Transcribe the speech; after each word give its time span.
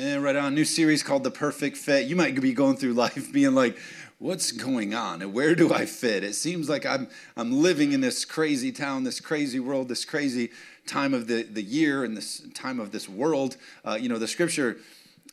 Amen. 0.00 0.22
Right 0.22 0.36
on. 0.36 0.54
New 0.54 0.64
series 0.64 1.02
called 1.02 1.24
The 1.24 1.30
Perfect 1.30 1.76
Fit. 1.76 2.06
You 2.06 2.16
might 2.16 2.40
be 2.40 2.54
going 2.54 2.78
through 2.78 2.94
life 2.94 3.30
being 3.34 3.54
like, 3.54 3.76
what's 4.18 4.50
going 4.50 4.94
on 4.94 5.20
and 5.20 5.34
where 5.34 5.54
do 5.54 5.74
I 5.74 5.84
fit? 5.84 6.24
It 6.24 6.32
seems 6.32 6.70
like 6.70 6.86
I'm 6.86 7.06
I'm 7.36 7.60
living 7.60 7.92
in 7.92 8.00
this 8.00 8.24
crazy 8.24 8.72
town, 8.72 9.04
this 9.04 9.20
crazy 9.20 9.60
world, 9.60 9.88
this 9.88 10.06
crazy 10.06 10.52
time 10.86 11.12
of 11.12 11.26
the, 11.26 11.42
the 11.42 11.62
year 11.62 12.02
and 12.02 12.16
this 12.16 12.40
time 12.54 12.80
of 12.80 12.92
this 12.92 13.10
world. 13.10 13.58
Uh, 13.84 13.98
you 14.00 14.08
know, 14.08 14.16
the 14.16 14.26
scripture 14.26 14.78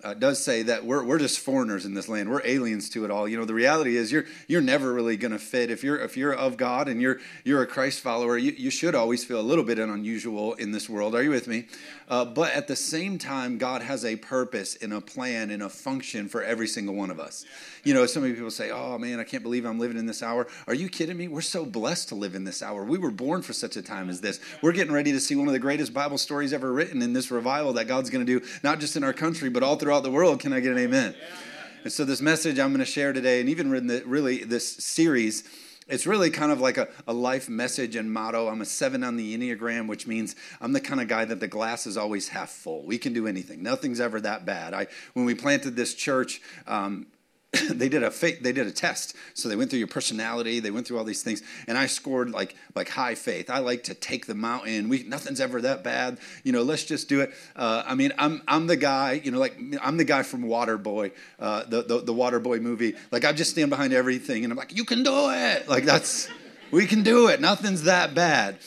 uh, 0.03 0.13
does 0.13 0.43
say 0.43 0.61
that 0.63 0.85
we're, 0.85 1.03
we're 1.03 1.17
just 1.17 1.39
foreigners 1.39 1.85
in 1.85 1.93
this 1.93 2.07
land. 2.07 2.29
We're 2.29 2.45
aliens 2.45 2.89
to 2.91 3.03
it 3.03 3.11
all. 3.11 3.27
You 3.27 3.37
know, 3.37 3.45
the 3.45 3.53
reality 3.53 3.97
is 3.97 4.11
you're 4.11 4.25
you're 4.47 4.61
never 4.61 4.93
really 4.93 5.17
going 5.17 5.31
to 5.31 5.39
fit. 5.39 5.71
If 5.71 5.83
you're 5.83 5.97
if 5.97 6.15
you're 6.15 6.33
of 6.33 6.55
God 6.57 6.87
and 6.87 7.01
you're 7.01 7.19
you're 7.43 7.61
a 7.61 7.67
Christ 7.67 8.01
follower, 8.01 8.37
you, 8.37 8.51
you 8.51 8.69
should 8.69 8.93
always 8.93 9.25
feel 9.25 9.39
a 9.39 9.41
little 9.41 9.63
bit 9.63 9.79
unusual 9.79 10.53
in 10.53 10.71
this 10.71 10.87
world. 10.87 11.15
Are 11.15 11.23
you 11.23 11.31
with 11.31 11.47
me? 11.47 11.65
Uh, 12.09 12.25
but 12.25 12.53
at 12.53 12.67
the 12.67 12.75
same 12.75 13.17
time, 13.17 13.57
God 13.57 13.81
has 13.81 14.05
a 14.05 14.15
purpose 14.15 14.75
and 14.75 14.93
a 14.93 15.01
plan 15.01 15.49
and 15.49 15.61
a 15.63 15.69
function 15.69 16.29
for 16.29 16.43
every 16.43 16.67
single 16.67 16.95
one 16.95 17.09
of 17.09 17.19
us. 17.19 17.45
You 17.83 17.93
know, 17.93 18.05
so 18.05 18.21
many 18.21 18.33
people 18.33 18.51
say, 18.51 18.69
"Oh 18.69 18.97
man, 18.97 19.19
I 19.19 19.23
can't 19.23 19.43
believe 19.43 19.65
I'm 19.65 19.79
living 19.79 19.97
in 19.97 20.05
this 20.05 20.21
hour." 20.21 20.47
Are 20.67 20.73
you 20.75 20.89
kidding 20.89 21.17
me? 21.17 21.27
We're 21.27 21.41
so 21.41 21.65
blessed 21.65 22.09
to 22.09 22.15
live 22.15 22.35
in 22.35 22.43
this 22.43 22.61
hour. 22.61 22.83
We 22.83 22.97
were 22.97 23.11
born 23.11 23.41
for 23.41 23.53
such 23.53 23.75
a 23.77 23.81
time 23.81 24.09
as 24.09 24.21
this. 24.21 24.39
We're 24.61 24.73
getting 24.73 24.93
ready 24.93 25.11
to 25.11 25.19
see 25.19 25.35
one 25.35 25.47
of 25.47 25.53
the 25.53 25.59
greatest 25.59 25.93
Bible 25.93 26.17
stories 26.17 26.53
ever 26.53 26.71
written 26.71 27.01
in 27.01 27.13
this 27.13 27.31
revival 27.31 27.73
that 27.73 27.85
God's 27.87 28.09
going 28.09 28.25
to 28.25 28.39
do, 28.39 28.45
not 28.63 28.79
just 28.79 28.95
in 28.95 29.03
our 29.03 29.13
country, 29.13 29.49
but 29.49 29.63
all 29.63 29.75
throughout 29.87 30.03
the 30.03 30.11
world. 30.11 30.41
Can 30.41 30.51
I 30.51 30.59
get 30.59 30.73
an 30.73 30.79
amen? 30.79 31.15
And 31.85 31.93
so, 31.93 32.03
this 32.03 32.19
message 32.19 32.59
I'm 32.59 32.71
going 32.71 32.79
to 32.79 32.85
share 32.85 33.13
today, 33.13 33.39
and 33.39 33.47
even 33.47 33.87
the, 33.87 34.03
really 34.05 34.43
this 34.43 34.69
series, 34.69 35.45
it's 35.87 36.05
really 36.05 36.29
kind 36.29 36.51
of 36.51 36.59
like 36.59 36.77
a, 36.77 36.89
a 37.07 37.13
life 37.13 37.47
message 37.47 37.95
and 37.95 38.11
motto. 38.11 38.49
I'm 38.49 38.59
a 38.59 38.65
seven 38.65 39.01
on 39.01 39.15
the 39.15 39.37
Enneagram, 39.37 39.87
which 39.87 40.05
means 40.05 40.35
I'm 40.59 40.73
the 40.73 40.81
kind 40.81 40.99
of 40.99 41.07
guy 41.07 41.23
that 41.23 41.39
the 41.39 41.47
glass 41.47 41.87
is 41.87 41.95
always 41.95 42.27
half 42.27 42.49
full. 42.49 42.83
We 42.83 42.97
can 42.97 43.13
do 43.13 43.27
anything. 43.27 43.63
Nothing's 43.63 44.01
ever 44.01 44.19
that 44.19 44.45
bad. 44.45 44.73
I, 44.73 44.87
when 45.13 45.23
we 45.23 45.33
planted 45.33 45.77
this 45.77 45.93
church, 45.93 46.41
um, 46.67 47.07
they 47.69 47.87
did 47.87 48.03
a 48.03 48.11
faith, 48.11 48.41
they 48.41 48.51
did 48.51 48.67
a 48.67 48.71
test. 48.71 49.15
So 49.33 49.47
they 49.47 49.55
went 49.55 49.69
through 49.69 49.79
your 49.79 49.87
personality, 49.87 50.59
they 50.59 50.71
went 50.71 50.85
through 50.85 50.97
all 50.97 51.03
these 51.03 51.23
things, 51.23 51.41
and 51.67 51.77
I 51.77 51.85
scored 51.85 52.31
like 52.31 52.55
like 52.75 52.89
high 52.89 53.15
faith. 53.15 53.49
I 53.49 53.59
like 53.59 53.83
to 53.83 53.93
take 53.93 54.25
the 54.25 54.35
mountain. 54.35 54.89
We 54.89 55.03
nothing's 55.03 55.39
ever 55.39 55.61
that 55.61 55.83
bad. 55.83 56.17
You 56.43 56.51
know, 56.51 56.63
let's 56.63 56.83
just 56.83 57.07
do 57.07 57.21
it. 57.21 57.33
Uh, 57.55 57.83
I 57.85 57.95
mean, 57.95 58.11
I'm 58.17 58.41
I'm 58.47 58.67
the 58.67 58.75
guy. 58.75 59.21
You 59.23 59.31
know, 59.31 59.39
like 59.39 59.57
I'm 59.81 59.97
the 59.97 60.05
guy 60.05 60.23
from 60.23 60.43
Waterboy, 60.43 61.11
uh, 61.39 61.63
the, 61.65 61.83
the 61.83 61.99
the 61.99 62.13
Waterboy 62.13 62.61
movie. 62.61 62.95
Like 63.11 63.23
I 63.23 63.31
just 63.31 63.51
stand 63.51 63.69
behind 63.69 63.93
everything, 63.93 64.43
and 64.43 64.51
I'm 64.51 64.57
like, 64.57 64.75
you 64.75 64.83
can 64.83 65.03
do 65.03 65.29
it. 65.31 65.69
Like 65.69 65.85
that's 65.85 66.29
we 66.71 66.85
can 66.85 67.03
do 67.03 67.27
it. 67.27 67.39
Nothing's 67.39 67.83
that 67.83 68.13
bad. 68.13 68.57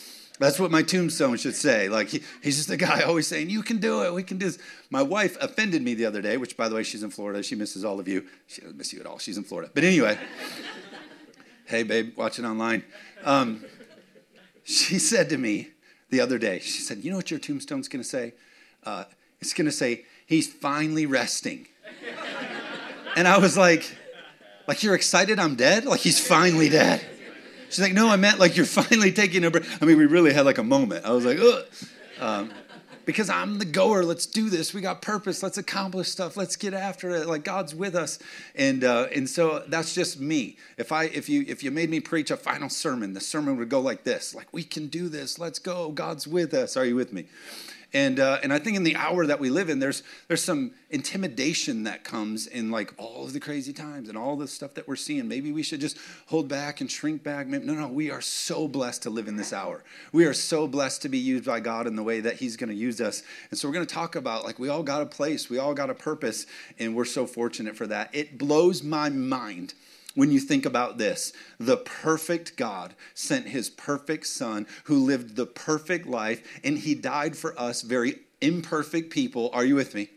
That's 0.40 0.58
what 0.58 0.70
my 0.70 0.82
tombstone 0.82 1.36
should 1.36 1.54
say. 1.54 1.90
Like, 1.90 2.08
he, 2.08 2.22
he's 2.42 2.56
just 2.56 2.70
a 2.70 2.76
guy 2.78 3.02
always 3.06 3.26
saying, 3.26 3.50
You 3.50 3.62
can 3.62 3.76
do 3.76 4.02
it. 4.04 4.14
We 4.14 4.22
can 4.22 4.38
do 4.38 4.46
this. 4.46 4.58
My 4.88 5.02
wife 5.02 5.36
offended 5.38 5.82
me 5.82 5.92
the 5.92 6.06
other 6.06 6.22
day, 6.22 6.38
which, 6.38 6.56
by 6.56 6.70
the 6.70 6.74
way, 6.74 6.82
she's 6.82 7.02
in 7.02 7.10
Florida. 7.10 7.42
She 7.42 7.54
misses 7.54 7.84
all 7.84 8.00
of 8.00 8.08
you. 8.08 8.24
She 8.46 8.62
doesn't 8.62 8.78
miss 8.78 8.90
you 8.90 9.00
at 9.00 9.06
all. 9.06 9.18
She's 9.18 9.36
in 9.36 9.44
Florida. 9.44 9.70
But 9.72 9.84
anyway, 9.84 10.18
hey, 11.66 11.82
babe, 11.82 12.14
watching 12.16 12.46
online. 12.46 12.84
Um, 13.22 13.66
she 14.64 14.98
said 14.98 15.28
to 15.28 15.36
me 15.36 15.68
the 16.08 16.22
other 16.22 16.38
day, 16.38 16.58
She 16.60 16.80
said, 16.80 17.04
You 17.04 17.10
know 17.10 17.18
what 17.18 17.30
your 17.30 17.38
tombstone's 17.38 17.88
going 17.88 18.02
to 18.02 18.08
say? 18.08 18.32
Uh, 18.82 19.04
it's 19.40 19.52
going 19.52 19.66
to 19.66 19.72
say, 19.72 20.06
He's 20.24 20.50
finally 20.50 21.04
resting. 21.04 21.66
and 23.14 23.28
I 23.28 23.36
was 23.36 23.58
like, 23.58 23.94
Like, 24.66 24.82
you're 24.82 24.94
excited 24.94 25.38
I'm 25.38 25.54
dead? 25.54 25.84
Like, 25.84 26.00
he's 26.00 26.18
finally 26.18 26.70
dead. 26.70 27.04
She's 27.70 27.80
like, 27.80 27.94
no, 27.94 28.08
I 28.08 28.16
meant 28.16 28.38
like 28.38 28.56
you're 28.56 28.66
finally 28.66 29.12
taking 29.12 29.44
a 29.44 29.50
break. 29.50 29.64
I 29.80 29.86
mean, 29.86 29.96
we 29.96 30.06
really 30.06 30.32
had 30.32 30.44
like 30.44 30.58
a 30.58 30.64
moment. 30.64 31.04
I 31.04 31.12
was 31.12 31.24
like, 31.24 31.38
ugh. 31.40 31.64
Um, 32.20 32.50
because 33.06 33.30
I'm 33.30 33.58
the 33.58 33.64
goer. 33.64 34.04
Let's 34.04 34.26
do 34.26 34.50
this. 34.50 34.74
We 34.74 34.80
got 34.80 35.02
purpose. 35.02 35.42
Let's 35.42 35.58
accomplish 35.58 36.08
stuff. 36.08 36.36
Let's 36.36 36.56
get 36.56 36.74
after 36.74 37.10
it. 37.10 37.26
Like 37.26 37.44
God's 37.44 37.74
with 37.74 37.94
us, 37.94 38.18
and 38.54 38.84
uh, 38.84 39.06
and 39.14 39.28
so 39.28 39.64
that's 39.66 39.94
just 39.94 40.20
me. 40.20 40.56
If 40.76 40.92
I 40.92 41.04
if 41.04 41.28
you 41.28 41.44
if 41.48 41.64
you 41.64 41.70
made 41.70 41.90
me 41.90 42.00
preach 42.00 42.30
a 42.30 42.36
final 42.36 42.68
sermon, 42.68 43.14
the 43.14 43.20
sermon 43.20 43.56
would 43.56 43.68
go 43.68 43.80
like 43.80 44.04
this: 44.04 44.34
like 44.34 44.52
we 44.52 44.62
can 44.62 44.88
do 44.88 45.08
this. 45.08 45.38
Let's 45.38 45.58
go. 45.58 45.90
God's 45.90 46.28
with 46.28 46.54
us. 46.54 46.76
Are 46.76 46.84
you 46.84 46.94
with 46.94 47.12
me? 47.12 47.24
And, 47.92 48.20
uh, 48.20 48.38
and 48.42 48.52
I 48.52 48.58
think 48.58 48.76
in 48.76 48.84
the 48.84 48.94
hour 48.94 49.26
that 49.26 49.40
we 49.40 49.50
live 49.50 49.68
in, 49.68 49.80
there's, 49.80 50.02
there's 50.28 50.44
some 50.44 50.72
intimidation 50.90 51.84
that 51.84 52.04
comes 52.04 52.46
in 52.46 52.70
like 52.70 52.94
all 52.98 53.24
of 53.24 53.32
the 53.32 53.40
crazy 53.40 53.72
times 53.72 54.08
and 54.08 54.16
all 54.16 54.36
the 54.36 54.46
stuff 54.46 54.74
that 54.74 54.86
we're 54.86 54.96
seeing. 54.96 55.26
Maybe 55.26 55.50
we 55.50 55.62
should 55.62 55.80
just 55.80 55.98
hold 56.26 56.48
back 56.48 56.80
and 56.80 56.90
shrink 56.90 57.24
back. 57.24 57.48
no, 57.48 57.58
no, 57.58 57.88
we 57.88 58.10
are 58.10 58.20
so 58.20 58.68
blessed 58.68 59.02
to 59.02 59.10
live 59.10 59.26
in 59.26 59.36
this 59.36 59.52
hour. 59.52 59.82
We 60.12 60.24
are 60.24 60.32
so 60.32 60.68
blessed 60.68 61.02
to 61.02 61.08
be 61.08 61.18
used 61.18 61.46
by 61.46 61.60
God 61.60 61.86
in 61.86 61.96
the 61.96 62.02
way 62.02 62.20
that 62.20 62.36
He's 62.36 62.56
going 62.56 62.70
to 62.70 62.76
use 62.76 63.00
us. 63.00 63.22
And 63.50 63.58
so 63.58 63.66
we're 63.66 63.74
going 63.74 63.86
to 63.86 63.94
talk 63.94 64.14
about 64.14 64.44
like 64.44 64.58
we 64.58 64.68
all 64.68 64.84
got 64.84 65.02
a 65.02 65.06
place, 65.06 65.50
we 65.50 65.58
all 65.58 65.74
got 65.74 65.90
a 65.90 65.94
purpose, 65.94 66.46
and 66.78 66.94
we're 66.94 67.04
so 67.04 67.26
fortunate 67.26 67.76
for 67.76 67.86
that. 67.88 68.14
It 68.14 68.38
blows 68.38 68.82
my 68.82 69.08
mind 69.08 69.74
when 70.14 70.30
you 70.30 70.40
think 70.40 70.66
about 70.66 70.98
this. 70.98 71.32
The 71.58 71.76
perfect 71.76 72.56
God 72.56 72.94
sent 73.14 73.48
his 73.48 73.70
perfect 73.70 74.26
Son 74.26 74.66
who 74.84 75.04
lived 75.04 75.36
the 75.36 75.46
perfect 75.46 76.06
life, 76.06 76.42
and 76.64 76.78
he 76.78 76.94
died 76.94 77.36
for 77.36 77.58
us, 77.58 77.82
very 77.82 78.20
imperfect 78.40 79.10
people. 79.10 79.50
Are 79.52 79.64
you 79.64 79.74
with 79.74 79.94
me? 79.94 80.10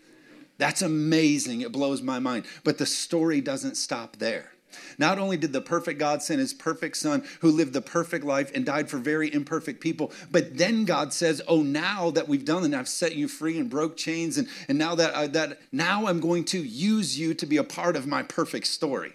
That's 0.57 0.81
amazing. 0.81 1.61
It 1.61 1.71
blows 1.71 2.01
my 2.01 2.19
mind. 2.19 2.45
But 2.63 2.77
the 2.77 2.85
story 2.85 3.41
doesn't 3.41 3.75
stop 3.75 4.17
there. 4.17 4.51
Not 4.97 5.19
only 5.19 5.37
did 5.37 5.53
the 5.53 5.61
perfect 5.61 5.99
God 5.99 6.23
send 6.23 6.39
his 6.39 6.53
perfect 6.53 6.97
son 6.97 7.23
who 7.41 7.51
lived 7.51 7.73
the 7.73 7.81
perfect 7.81 8.25
life 8.25 8.51
and 8.55 8.65
died 8.65 8.89
for 8.89 8.97
very 8.97 9.31
imperfect 9.31 9.81
people, 9.81 10.11
but 10.31 10.57
then 10.57 10.85
God 10.85 11.13
says, 11.13 11.41
"Oh, 11.47 11.61
now 11.61 12.09
that 12.11 12.27
we've 12.27 12.45
done 12.45 12.63
and 12.63 12.75
I've 12.75 12.87
set 12.87 13.15
you 13.15 13.27
free 13.27 13.59
and 13.59 13.69
broke 13.69 13.97
chains 13.97 14.37
and, 14.37 14.47
and 14.67 14.77
now 14.77 14.95
that 14.95 15.15
I, 15.15 15.27
that 15.27 15.59
now 15.71 16.07
I'm 16.07 16.19
going 16.19 16.45
to 16.45 16.59
use 16.59 17.19
you 17.19 17.33
to 17.35 17.45
be 17.45 17.57
a 17.57 17.63
part 17.63 17.95
of 17.95 18.07
my 18.07 18.23
perfect 18.23 18.67
story." 18.67 19.13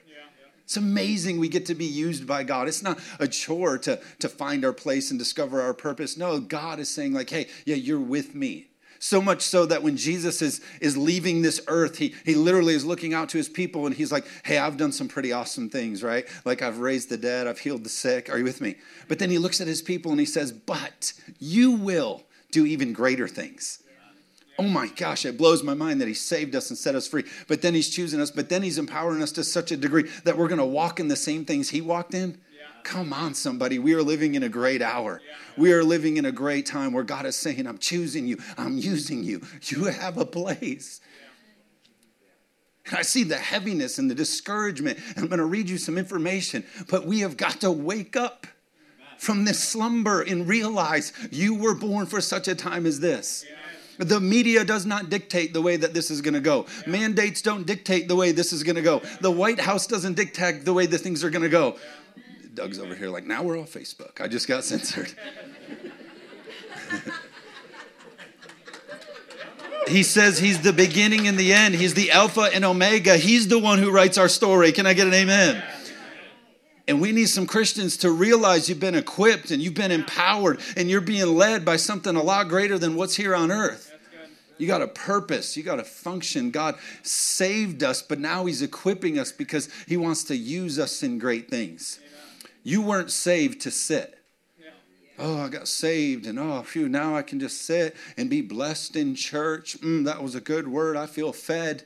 It's 0.68 0.76
amazing 0.76 1.38
we 1.38 1.48
get 1.48 1.64
to 1.64 1.74
be 1.74 1.86
used 1.86 2.26
by 2.26 2.44
God. 2.44 2.68
It's 2.68 2.82
not 2.82 3.00
a 3.18 3.26
chore 3.26 3.78
to, 3.78 3.98
to 4.18 4.28
find 4.28 4.66
our 4.66 4.72
place 4.74 5.10
and 5.10 5.18
discover 5.18 5.62
our 5.62 5.72
purpose. 5.72 6.18
No, 6.18 6.40
God 6.40 6.78
is 6.78 6.90
saying, 6.90 7.14
like, 7.14 7.30
hey, 7.30 7.46
yeah, 7.64 7.76
you're 7.76 7.98
with 7.98 8.34
me. 8.34 8.66
So 8.98 9.22
much 9.22 9.40
so 9.40 9.64
that 9.64 9.82
when 9.82 9.96
Jesus 9.96 10.42
is, 10.42 10.60
is 10.82 10.94
leaving 10.94 11.40
this 11.40 11.62
earth, 11.68 11.96
he, 11.96 12.14
he 12.26 12.34
literally 12.34 12.74
is 12.74 12.84
looking 12.84 13.14
out 13.14 13.30
to 13.30 13.38
his 13.38 13.48
people 13.48 13.86
and 13.86 13.94
he's 13.94 14.12
like, 14.12 14.26
hey, 14.44 14.58
I've 14.58 14.76
done 14.76 14.92
some 14.92 15.08
pretty 15.08 15.32
awesome 15.32 15.70
things, 15.70 16.02
right? 16.02 16.26
Like 16.44 16.60
I've 16.60 16.80
raised 16.80 17.08
the 17.08 17.16
dead, 17.16 17.46
I've 17.46 17.60
healed 17.60 17.82
the 17.82 17.88
sick. 17.88 18.28
Are 18.28 18.36
you 18.36 18.44
with 18.44 18.60
me? 18.60 18.74
But 19.08 19.20
then 19.20 19.30
he 19.30 19.38
looks 19.38 19.62
at 19.62 19.68
his 19.68 19.80
people 19.80 20.10
and 20.10 20.20
he 20.20 20.26
says, 20.26 20.52
but 20.52 21.14
you 21.38 21.70
will 21.72 22.24
do 22.50 22.66
even 22.66 22.92
greater 22.92 23.26
things 23.26 23.82
oh 24.58 24.64
my 24.64 24.88
gosh, 24.88 25.24
it 25.24 25.38
blows 25.38 25.62
my 25.62 25.74
mind 25.74 26.00
that 26.00 26.08
he 26.08 26.14
saved 26.14 26.54
us 26.56 26.70
and 26.70 26.78
set 26.78 26.94
us 26.94 27.06
free. 27.06 27.24
But 27.46 27.62
then 27.62 27.74
he's 27.74 27.88
choosing 27.88 28.20
us, 28.20 28.30
but 28.30 28.48
then 28.48 28.62
he's 28.62 28.78
empowering 28.78 29.22
us 29.22 29.32
to 29.32 29.44
such 29.44 29.70
a 29.70 29.76
degree 29.76 30.10
that 30.24 30.36
we're 30.36 30.48
going 30.48 30.58
to 30.58 30.66
walk 30.66 30.98
in 30.98 31.08
the 31.08 31.16
same 31.16 31.44
things 31.44 31.70
he 31.70 31.80
walked 31.80 32.12
in. 32.12 32.40
Yeah. 32.52 32.66
Come 32.82 33.12
on, 33.12 33.34
somebody. 33.34 33.78
We 33.78 33.94
are 33.94 34.02
living 34.02 34.34
in 34.34 34.42
a 34.42 34.48
great 34.48 34.82
hour. 34.82 35.20
Yeah. 35.24 35.36
We 35.56 35.72
are 35.72 35.84
living 35.84 36.16
in 36.16 36.24
a 36.24 36.32
great 36.32 36.66
time 36.66 36.92
where 36.92 37.04
God 37.04 37.24
is 37.24 37.36
saying, 37.36 37.66
I'm 37.66 37.78
choosing 37.78 38.26
you, 38.26 38.38
I'm 38.56 38.78
using 38.78 39.22
you. 39.22 39.42
You 39.62 39.84
have 39.84 40.18
a 40.18 40.26
place. 40.26 41.00
And 42.86 42.96
I 42.98 43.02
see 43.02 43.22
the 43.22 43.36
heaviness 43.36 43.98
and 43.98 44.10
the 44.10 44.14
discouragement. 44.14 44.98
And 45.14 45.18
I'm 45.18 45.26
going 45.28 45.38
to 45.38 45.44
read 45.44 45.68
you 45.68 45.78
some 45.78 45.98
information, 45.98 46.64
but 46.90 47.06
we 47.06 47.20
have 47.20 47.36
got 47.36 47.60
to 47.60 47.70
wake 47.70 48.16
up 48.16 48.46
from 49.18 49.44
this 49.44 49.62
slumber 49.62 50.22
and 50.22 50.48
realize 50.48 51.12
you 51.30 51.54
were 51.54 51.74
born 51.74 52.06
for 52.06 52.20
such 52.20 52.48
a 52.48 52.54
time 52.54 52.86
as 52.86 53.00
this. 53.00 53.44
Yeah. 53.48 53.56
The 53.98 54.20
media 54.20 54.64
does 54.64 54.86
not 54.86 55.10
dictate 55.10 55.52
the 55.52 55.60
way 55.60 55.76
that 55.76 55.92
this 55.92 56.10
is 56.10 56.20
going 56.20 56.34
to 56.34 56.40
go. 56.40 56.66
Mandates 56.86 57.42
don't 57.42 57.66
dictate 57.66 58.06
the 58.06 58.14
way 58.16 58.30
this 58.32 58.52
is 58.52 58.62
going 58.62 58.76
to 58.76 58.82
go. 58.82 59.02
The 59.20 59.30
White 59.30 59.60
House 59.60 59.86
doesn't 59.86 60.14
dictate 60.14 60.64
the 60.64 60.72
way 60.72 60.86
the 60.86 60.98
things 60.98 61.24
are 61.24 61.30
going 61.30 61.42
to 61.42 61.48
go. 61.48 61.76
Doug's 62.54 62.78
over 62.78 62.94
here 62.94 63.08
like, 63.08 63.24
now 63.24 63.42
we're 63.42 63.58
on 63.58 63.66
Facebook. 63.66 64.20
I 64.20 64.28
just 64.28 64.46
got 64.46 64.62
censored. 64.70 65.12
he 69.88 70.02
says 70.04 70.38
he's 70.38 70.62
the 70.62 70.72
beginning 70.72 71.26
and 71.26 71.36
the 71.36 71.52
end. 71.52 71.74
He's 71.74 71.94
the 71.94 72.12
Alpha 72.12 72.50
and 72.52 72.64
Omega. 72.64 73.16
He's 73.16 73.48
the 73.48 73.58
one 73.58 73.78
who 73.78 73.90
writes 73.90 74.16
our 74.16 74.28
story. 74.28 74.70
Can 74.72 74.86
I 74.86 74.94
get 74.94 75.08
an 75.08 75.14
amen? 75.14 75.62
And 76.86 77.00
we 77.00 77.12
need 77.12 77.26
some 77.26 77.46
Christians 77.46 77.96
to 77.98 78.10
realize 78.10 78.68
you've 78.68 78.80
been 78.80 78.94
equipped 78.94 79.50
and 79.50 79.62
you've 79.62 79.74
been 79.74 79.90
empowered 79.90 80.60
and 80.76 80.88
you're 80.88 81.02
being 81.02 81.36
led 81.36 81.64
by 81.64 81.76
something 81.76 82.16
a 82.16 82.22
lot 82.22 82.48
greater 82.48 82.78
than 82.78 82.94
what's 82.96 83.16
here 83.16 83.34
on 83.34 83.50
earth. 83.50 83.87
You 84.58 84.66
got 84.66 84.82
a 84.82 84.88
purpose. 84.88 85.56
You 85.56 85.62
got 85.62 85.80
a 85.80 85.84
function. 85.84 86.50
God 86.50 86.76
saved 87.02 87.82
us, 87.82 88.02
but 88.02 88.18
now 88.18 88.44
He's 88.44 88.62
equipping 88.62 89.18
us 89.18 89.32
because 89.32 89.68
He 89.86 89.96
wants 89.96 90.24
to 90.24 90.36
use 90.36 90.78
us 90.78 91.02
in 91.02 91.18
great 91.18 91.48
things. 91.48 92.00
You 92.62 92.82
weren't 92.82 93.10
saved 93.10 93.62
to 93.62 93.70
sit. 93.70 94.14
Oh, 95.20 95.40
I 95.40 95.48
got 95.48 95.66
saved, 95.66 96.26
and 96.26 96.38
oh, 96.38 96.62
phew, 96.62 96.88
now 96.88 97.16
I 97.16 97.22
can 97.22 97.40
just 97.40 97.62
sit 97.62 97.96
and 98.16 98.30
be 98.30 98.40
blessed 98.40 98.94
in 98.94 99.16
church. 99.16 99.76
Mm, 99.80 100.04
that 100.04 100.22
was 100.22 100.36
a 100.36 100.40
good 100.40 100.68
word. 100.68 100.96
I 100.96 101.06
feel 101.06 101.32
fed. 101.32 101.84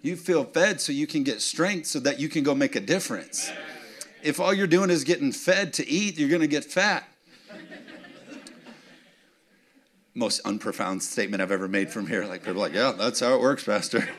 You 0.00 0.16
feel 0.16 0.44
fed 0.44 0.80
so 0.80 0.92
you 0.92 1.06
can 1.06 1.24
get 1.24 1.42
strength 1.42 1.86
so 1.86 2.00
that 2.00 2.20
you 2.20 2.28
can 2.28 2.44
go 2.44 2.54
make 2.54 2.76
a 2.76 2.80
difference. 2.80 3.50
If 4.22 4.40
all 4.40 4.54
you're 4.54 4.66
doing 4.66 4.90
is 4.90 5.04
getting 5.04 5.32
fed 5.32 5.72
to 5.74 5.88
eat, 5.88 6.18
you're 6.18 6.28
going 6.28 6.40
to 6.40 6.46
get 6.46 6.64
fat. 6.64 7.07
Most 10.18 10.40
unprofound 10.44 11.00
statement 11.04 11.40
I've 11.40 11.52
ever 11.52 11.68
made 11.68 11.90
from 11.90 12.08
here. 12.08 12.24
Like 12.24 12.42
people 12.42 12.56
are 12.56 12.66
like, 12.66 12.74
yeah, 12.74 12.90
that's 12.90 13.20
how 13.20 13.34
it 13.34 13.40
works, 13.40 13.62
Pastor. 13.62 14.08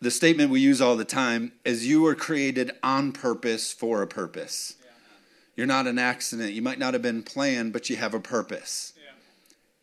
the 0.00 0.10
statement 0.10 0.50
we 0.50 0.60
use 0.60 0.80
all 0.80 0.96
the 0.96 1.04
time 1.04 1.52
is 1.62 1.86
you 1.86 2.00
were 2.00 2.14
created 2.14 2.72
on 2.82 3.12
purpose 3.12 3.74
for 3.74 4.00
a 4.00 4.06
purpose. 4.06 4.76
Yeah. 4.82 4.90
You're 5.56 5.66
not 5.66 5.86
an 5.86 5.98
accident. 5.98 6.54
You 6.54 6.62
might 6.62 6.78
not 6.78 6.94
have 6.94 7.02
been 7.02 7.22
planned, 7.22 7.74
but 7.74 7.90
you 7.90 7.96
have 7.96 8.14
a 8.14 8.20
purpose. 8.20 8.94
Yeah. 8.96 9.12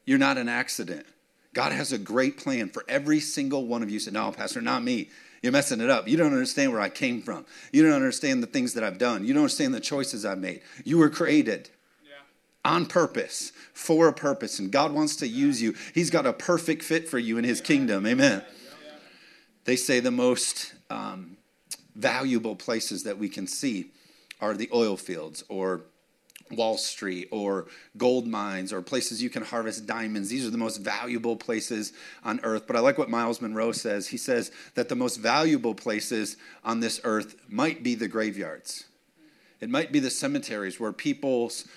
You're 0.06 0.18
not 0.18 0.40
an 0.40 0.50
accident. 0.50 1.06
God 1.54 1.74
has 1.74 1.92
a 1.92 2.00
great 2.00 2.40
plan 2.40 2.70
for 2.70 2.84
every 2.88 3.20
single 3.20 3.68
one 3.68 3.84
of 3.84 3.92
you. 3.92 4.00
Said, 4.00 4.14
no, 4.14 4.32
Pastor, 4.32 4.62
not 4.62 4.84
me. 4.84 5.10
You're 5.42 5.52
messing 5.52 5.82
it 5.82 5.90
up. 5.90 6.08
You 6.08 6.18
don't 6.18 6.34
understand 6.34 6.72
where 6.72 6.82
I 6.82 6.90
came 6.90 7.22
from. 7.22 7.46
You 7.72 7.84
don't 7.84 7.94
understand 7.94 8.42
the 8.42 8.48
things 8.48 8.74
that 8.74 8.84
I've 8.84 8.98
done. 8.98 9.26
You 9.26 9.34
don't 9.34 9.44
understand 9.44 9.74
the 9.74 9.80
choices 9.80 10.26
I've 10.26 10.40
made. 10.40 10.62
You 10.84 10.98
were 10.98 11.10
created 11.10 11.70
yeah. 12.04 12.70
on 12.70 12.86
purpose 12.86 13.52
for 13.74 14.08
a 14.08 14.14
purpose, 14.14 14.60
and 14.60 14.72
God 14.72 14.92
wants 14.92 15.16
to 15.18 15.28
use 15.28 15.62
you. 15.62 15.76
He's 15.94 16.10
got 16.10 16.26
a 16.26 16.34
perfect 16.34 16.84
fit 16.84 17.08
for 17.08 17.20
you 17.20 17.38
in 17.38 17.44
His 17.44 17.62
kingdom. 17.62 18.06
Amen. 18.06 18.44
They 19.66 19.76
say 19.76 20.00
the 20.00 20.12
most 20.12 20.74
um, 20.90 21.38
valuable 21.94 22.56
places 22.56 23.04
that 23.04 23.18
we 23.18 23.28
can 23.28 23.48
see 23.48 23.92
are 24.40 24.54
the 24.54 24.70
oil 24.74 24.96
fields 24.96 25.44
or 25.50 25.82
Wall 26.52 26.78
Street 26.78 27.28
or 27.32 27.68
gold 27.98 28.28
mines 28.28 28.72
or 28.72 28.82
places 28.82 29.22
you 29.22 29.30
can 29.30 29.44
harvest 29.44 29.86
diamonds. 29.86 30.30
These 30.30 30.46
are 30.46 30.50
the 30.50 30.58
most 30.58 30.78
valuable 30.78 31.36
places 31.36 31.94
on 32.24 32.40
earth. 32.44 32.66
But 32.68 32.76
I 32.76 32.80
like 32.80 32.98
what 32.98 33.10
Myles 33.10 33.42
Munroe 33.42 33.72
says. 33.72 34.08
He 34.08 34.18
says 34.18 34.52
that 34.76 34.90
the 34.90 34.96
most 34.96 35.18
valuable 35.18 35.76
places 35.76 36.38
on 36.64 36.80
this 36.80 37.02
earth 37.04 37.36
might 37.50 37.84
be 37.84 37.96
the 37.96 38.08
graveyards, 38.08 38.86
it 39.60 39.70
might 39.70 39.92
be 39.92 40.00
the 40.00 40.10
cemeteries 40.10 40.80
where 40.80 40.94
people's 40.94 41.68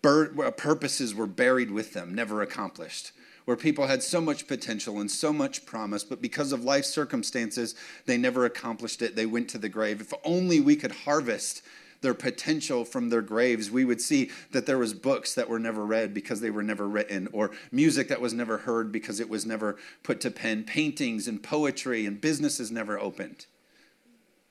purposes 0.00 1.14
were 1.14 1.26
buried 1.26 1.70
with 1.70 1.92
them, 1.92 2.14
never 2.14 2.40
accomplished 2.40 3.12
where 3.48 3.56
people 3.56 3.86
had 3.86 4.02
so 4.02 4.20
much 4.20 4.46
potential 4.46 5.00
and 5.00 5.10
so 5.10 5.32
much 5.32 5.64
promise, 5.64 6.04
but 6.04 6.20
because 6.20 6.52
of 6.52 6.64
life 6.64 6.84
circumstances, 6.84 7.74
they 8.04 8.18
never 8.18 8.44
accomplished 8.44 9.00
it. 9.00 9.16
They 9.16 9.24
went 9.24 9.48
to 9.48 9.56
the 9.56 9.70
grave. 9.70 10.02
If 10.02 10.12
only 10.22 10.60
we 10.60 10.76
could 10.76 10.92
harvest 10.92 11.62
their 12.00 12.14
potential 12.14 12.84
from 12.84 13.08
their 13.08 13.22
graves, 13.22 13.70
we 13.70 13.84
would 13.84 14.00
see 14.00 14.30
that 14.52 14.66
there 14.66 14.78
was 14.78 14.94
books 14.94 15.34
that 15.34 15.48
were 15.48 15.58
never 15.58 15.84
read 15.84 16.14
because 16.14 16.40
they 16.40 16.50
were 16.50 16.62
never 16.62 16.88
written, 16.88 17.28
or 17.32 17.50
music 17.72 18.08
that 18.08 18.20
was 18.20 18.32
never 18.32 18.58
heard 18.58 18.92
because 18.92 19.20
it 19.20 19.28
was 19.28 19.44
never 19.44 19.76
put 20.02 20.20
to 20.20 20.30
pen, 20.30 20.64
paintings 20.64 21.28
and 21.28 21.42
poetry 21.42 22.06
and 22.06 22.20
businesses 22.20 22.70
never 22.70 22.98
opened, 22.98 23.46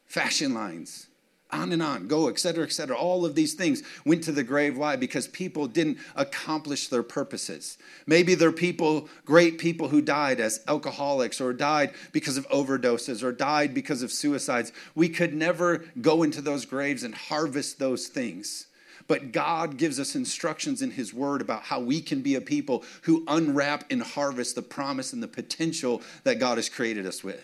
fashion 0.06 0.54
lines 0.54 1.07
on 1.52 1.72
and 1.72 1.82
on, 1.82 2.08
go, 2.08 2.28
et 2.28 2.40
cetera, 2.40 2.66
et 2.66 2.72
cetera. 2.72 2.96
All 2.96 3.26
of 3.26 3.36
these 3.36 3.54
things 3.54 3.84
went 4.06 4.24
to 4.24 4.32
the 4.32 4.44
grave. 4.44 4.78
Why? 4.78 4.96
Because 4.96 5.28
people 5.28 5.68
didn't 5.68 5.98
accomplish 6.16 6.90
their 6.90 7.04
purposes. 7.04 7.78
Maybe 8.06 8.36
they're 8.36 8.52
people, 8.52 9.10
great 9.26 9.58
people 9.58 9.88
who 9.88 10.02
died 10.02 10.40
as 10.40 10.62
alcoholics 10.68 11.40
or 11.40 11.54
died 11.54 11.94
because 12.12 12.38
of 12.38 12.48
overdoses 12.50 13.24
or 13.24 13.32
died 13.32 13.74
because 13.74 14.02
of 14.02 14.12
suicides. 14.12 14.72
We 14.96 15.10
could 15.10 15.34
never 15.34 15.86
go 16.02 16.24
into 16.24 16.42
those 16.42 16.66
graves 16.66 17.04
and 17.04 17.16
harvest 17.16 17.80
those 17.80 18.08
things. 18.08 18.68
But 19.08 19.32
God 19.32 19.78
gives 19.78 20.00
us 20.02 20.16
instructions 20.16 20.82
in 20.82 20.92
His 20.92 21.14
Word 21.14 21.40
about 21.40 21.64
how 21.64 21.80
we 21.80 22.02
can 22.02 22.22
be 22.22 22.36
a 22.36 22.42
people 22.42 22.84
who 23.04 23.24
unwrap 23.28 23.86
and 23.90 24.04
harvest 24.04 24.56
the 24.56 24.62
promise 24.62 25.14
and 25.14 25.24
the 25.24 25.30
potential 25.30 26.02
that 26.26 26.40
God 26.40 26.58
has 26.58 26.68
created 26.68 27.06
us 27.06 27.24
with. 27.24 27.42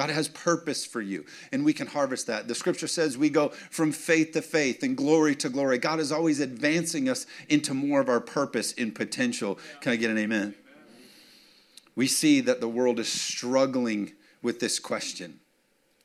God 0.00 0.08
has 0.08 0.28
purpose 0.28 0.86
for 0.86 1.02
you, 1.02 1.26
and 1.52 1.62
we 1.62 1.74
can 1.74 1.86
harvest 1.86 2.26
that. 2.28 2.48
The 2.48 2.54
scripture 2.54 2.86
says 2.86 3.18
we 3.18 3.28
go 3.28 3.50
from 3.70 3.92
faith 3.92 4.32
to 4.32 4.40
faith 4.40 4.82
and 4.82 4.96
glory 4.96 5.34
to 5.36 5.50
glory. 5.50 5.76
God 5.76 6.00
is 6.00 6.10
always 6.10 6.40
advancing 6.40 7.06
us 7.06 7.26
into 7.50 7.74
more 7.74 8.00
of 8.00 8.08
our 8.08 8.18
purpose 8.22 8.72
and 8.78 8.94
potential. 8.94 9.58
Can 9.82 9.92
I 9.92 9.96
get 9.96 10.10
an 10.10 10.16
amen? 10.16 10.54
We 11.94 12.06
see 12.06 12.40
that 12.40 12.62
the 12.62 12.68
world 12.68 12.98
is 12.98 13.12
struggling 13.12 14.12
with 14.40 14.58
this 14.58 14.78
question. 14.78 15.38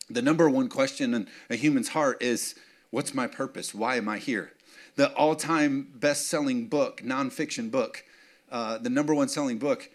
The 0.09 0.21
number 0.21 0.49
one 0.49 0.67
question 0.67 1.13
in 1.13 1.29
a 1.49 1.55
human's 1.55 1.87
heart 1.87 2.21
is 2.21 2.53
What's 2.91 3.13
my 3.13 3.27
purpose? 3.27 3.73
Why 3.73 3.95
am 3.95 4.09
I 4.09 4.17
here? 4.17 4.51
The 4.97 5.13
all 5.13 5.37
time 5.37 5.87
best 5.95 6.27
selling 6.27 6.67
book, 6.67 7.01
nonfiction 7.01 7.71
book, 7.71 8.03
uh, 8.51 8.77
the 8.77 8.89
number 8.89 9.15
one 9.15 9.29
selling 9.29 9.57
book 9.57 9.89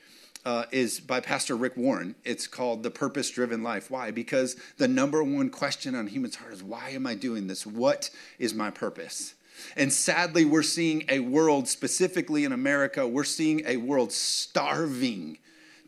uh, 0.45 0.65
is 0.71 1.01
by 1.01 1.21
Pastor 1.21 1.57
Rick 1.57 1.77
Warren. 1.77 2.15
It's 2.25 2.47
called 2.47 2.83
The 2.83 2.91
Purpose 2.91 3.31
Driven 3.31 3.63
Life. 3.63 3.91
Why? 3.91 4.11
Because 4.11 4.57
the 4.79 4.89
number 4.89 5.23
one 5.23 5.51
question 5.51 5.95
on 5.95 6.07
human's 6.07 6.37
heart 6.37 6.53
is 6.53 6.63
why 6.63 6.91
am 6.91 7.07
I 7.07 7.15
doing 7.15 7.47
this? 7.47 7.67
What 7.67 8.11
is 8.39 8.55
my 8.55 8.71
purpose? 8.71 9.35
And 9.77 9.93
sadly, 9.93 10.45
we're 10.45 10.63
seeing 10.63 11.05
a 11.09 11.21
world, 11.21 11.69
specifically 11.69 12.45
in 12.45 12.53
America, 12.53 13.07
we're 13.07 13.25
seeing 13.25 13.63
a 13.67 13.77
world 13.77 14.13
starving 14.13 15.39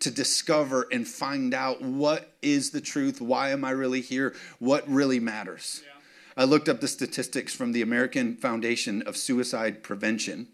to 0.01 0.11
discover 0.11 0.87
and 0.93 1.07
find 1.07 1.55
out 1.55 1.81
what 1.81 2.33
is 2.43 2.71
the 2.71 2.81
truth, 2.81 3.21
why 3.21 3.51
am 3.51 3.65
I 3.65 3.71
really 3.71 4.01
here, 4.01 4.35
what 4.59 4.89
really 4.89 5.21
matters. 5.21 5.83
Yeah. 5.85 6.43
I 6.43 6.45
looked 6.45 6.69
up 6.69 6.81
the 6.81 6.89
statistics 6.89 7.55
from 7.55 7.73
the 7.73 7.83
American 7.83 8.37
Foundation 8.37 9.03
of 9.03 9.17
Suicide 9.17 9.83
Prevention. 9.83 10.49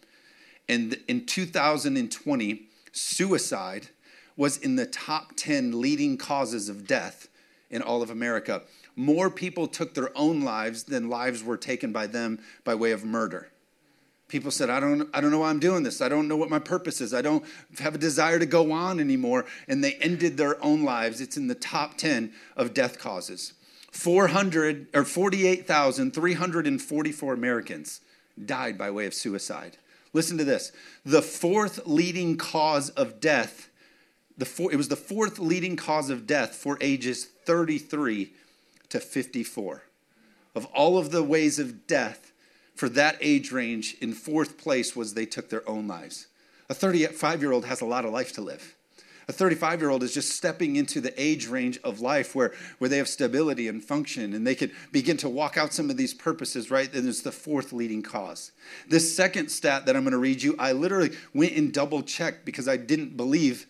And 0.69 0.99
in 1.09 1.25
2020, 1.25 2.68
suicide 2.93 3.89
was 4.37 4.57
in 4.57 4.77
the 4.77 4.87
top 4.87 5.33
10 5.37 5.81
leading 5.81 6.17
causes 6.17 6.69
of 6.69 6.87
death 6.87 7.29
in 7.71 7.83
all 7.83 8.03
of 8.03 8.11
America. 8.11 8.63
More 8.97 9.31
people 9.31 9.67
took 9.67 9.95
their 9.95 10.17
own 10.17 10.43
lives 10.43 10.85
than 10.85 11.09
lives 11.09 11.43
were 11.43 11.57
taken 11.57 11.91
by 11.93 12.07
them 12.07 12.39
by 12.65 12.75
way 12.75 12.93
of 12.93 13.05
murder. 13.05 13.49
People 14.29 14.51
said, 14.51 14.71
I 14.71 14.81
don't, 14.81 15.09
I 15.15 15.23
don't 15.23 15.31
know 15.31 15.39
why 15.41 15.49
I'm 15.49 15.59
doing 15.59 15.83
this. 15.83 16.03
I 16.03 16.09
don't 16.09 16.29
know 16.29 16.37
what 16.37 16.51
my 16.51 16.59
purpose 16.59 17.01
is. 17.01 17.15
I 17.15 17.23
don't 17.23 17.43
have 17.79 17.95
a 17.95 17.99
desire 17.99 18.39
to 18.39 18.45
go 18.45 18.73
on 18.73 19.01
anymore. 19.01 19.47
And 19.67 19.83
they 19.83 19.95
ended 19.95 20.37
their 20.37 20.63
own 20.63 20.85
lives. 20.85 21.23
It's 21.23 21.39
in 21.39 21.49
the 21.49 21.55
top 21.55 21.97
10 21.97 22.33
of 22.55 22.75
death 22.75 22.99
causes. 22.99 23.55
400 23.91 24.89
or 24.95 25.05
48,344 25.05 27.33
Americans 27.33 28.03
died 28.45 28.77
by 28.77 28.91
way 28.91 29.07
of 29.07 29.15
suicide. 29.15 29.79
Listen 30.13 30.39
to 30.39 30.45
this. 30.45 30.73
The 31.05 31.23
fourth 31.23 31.87
leading 31.87 32.37
cause 32.37 32.91
of 32.91 33.21
death, 33.21 33.69
the 34.37 34.45
four, 34.45 34.73
it 34.73 34.77
was 34.77 34.89
the 34.89 34.97
fourth 34.97 35.39
leading 35.39 35.77
cause 35.77 36.11
of 36.11 36.27
death 36.27 36.55
for 36.55 36.79
ages 36.81 37.25
33 37.25 38.33
to 38.89 39.01
54. 39.01 39.83
Of 40.55 40.65
all 40.67 40.99
of 40.99 41.11
the 41.11 41.23
ways 41.23 41.59
of 41.59 41.87
death 41.87 42.33
for 42.75 42.89
that 42.91 43.19
age 43.21 43.53
range, 43.53 43.97
in 44.01 44.13
fourth 44.13 44.57
place 44.57 44.97
was 44.97 45.15
they 45.15 45.27
took 45.27 45.51
their 45.51 45.69
own 45.69 45.87
lives. 45.87 46.27
A 46.71 46.75
35 46.75 47.43
year 47.43 47.53
old 47.53 47.65
has 47.67 47.81
a 47.81 47.87
lot 47.87 48.05
of 48.05 48.13
life 48.13 48.33
to 48.35 48.41
live. 48.41 48.75
A 49.29 49.33
35 49.33 49.81
year 49.81 49.91
old 49.91 50.03
is 50.03 50.15
just 50.15 50.31
stepping 50.31 50.77
into 50.77 51.03
the 51.03 51.13
age 51.21 51.49
range 51.49 51.79
of 51.85 52.01
life 52.01 52.35
where, 52.35 52.55
where 52.79 52.89
they 52.89 52.97
have 52.97 53.09
stability 53.09 53.69
and 53.69 53.85
function 53.85 54.33
and 54.33 54.47
they 54.47 54.55
can 54.55 54.73
begin 54.91 55.19
to 55.19 55.29
walk 55.29 55.59
out 55.59 55.75
some 55.75 55.91
of 55.91 55.99
these 55.99 56.15
purposes, 56.15 56.71
right? 56.71 56.93
And 56.95 57.07
it's 57.07 57.21
the 57.21 57.31
fourth 57.31 57.71
leading 57.75 58.03
cause. 58.03 58.53
This 58.89 59.15
second 59.15 59.51
stat 59.51 59.85
that 59.85 59.97
I'm 59.97 60.03
going 60.03 60.13
to 60.13 60.19
read 60.19 60.43
you, 60.43 60.57
I 60.59 60.73
literally 60.73 61.11
went 61.35 61.53
and 61.53 61.75
double 61.75 62.03
checked 62.03 62.47
because 62.47 62.69
I 62.69 62.79
didn't 62.79 63.19
believe 63.19 63.67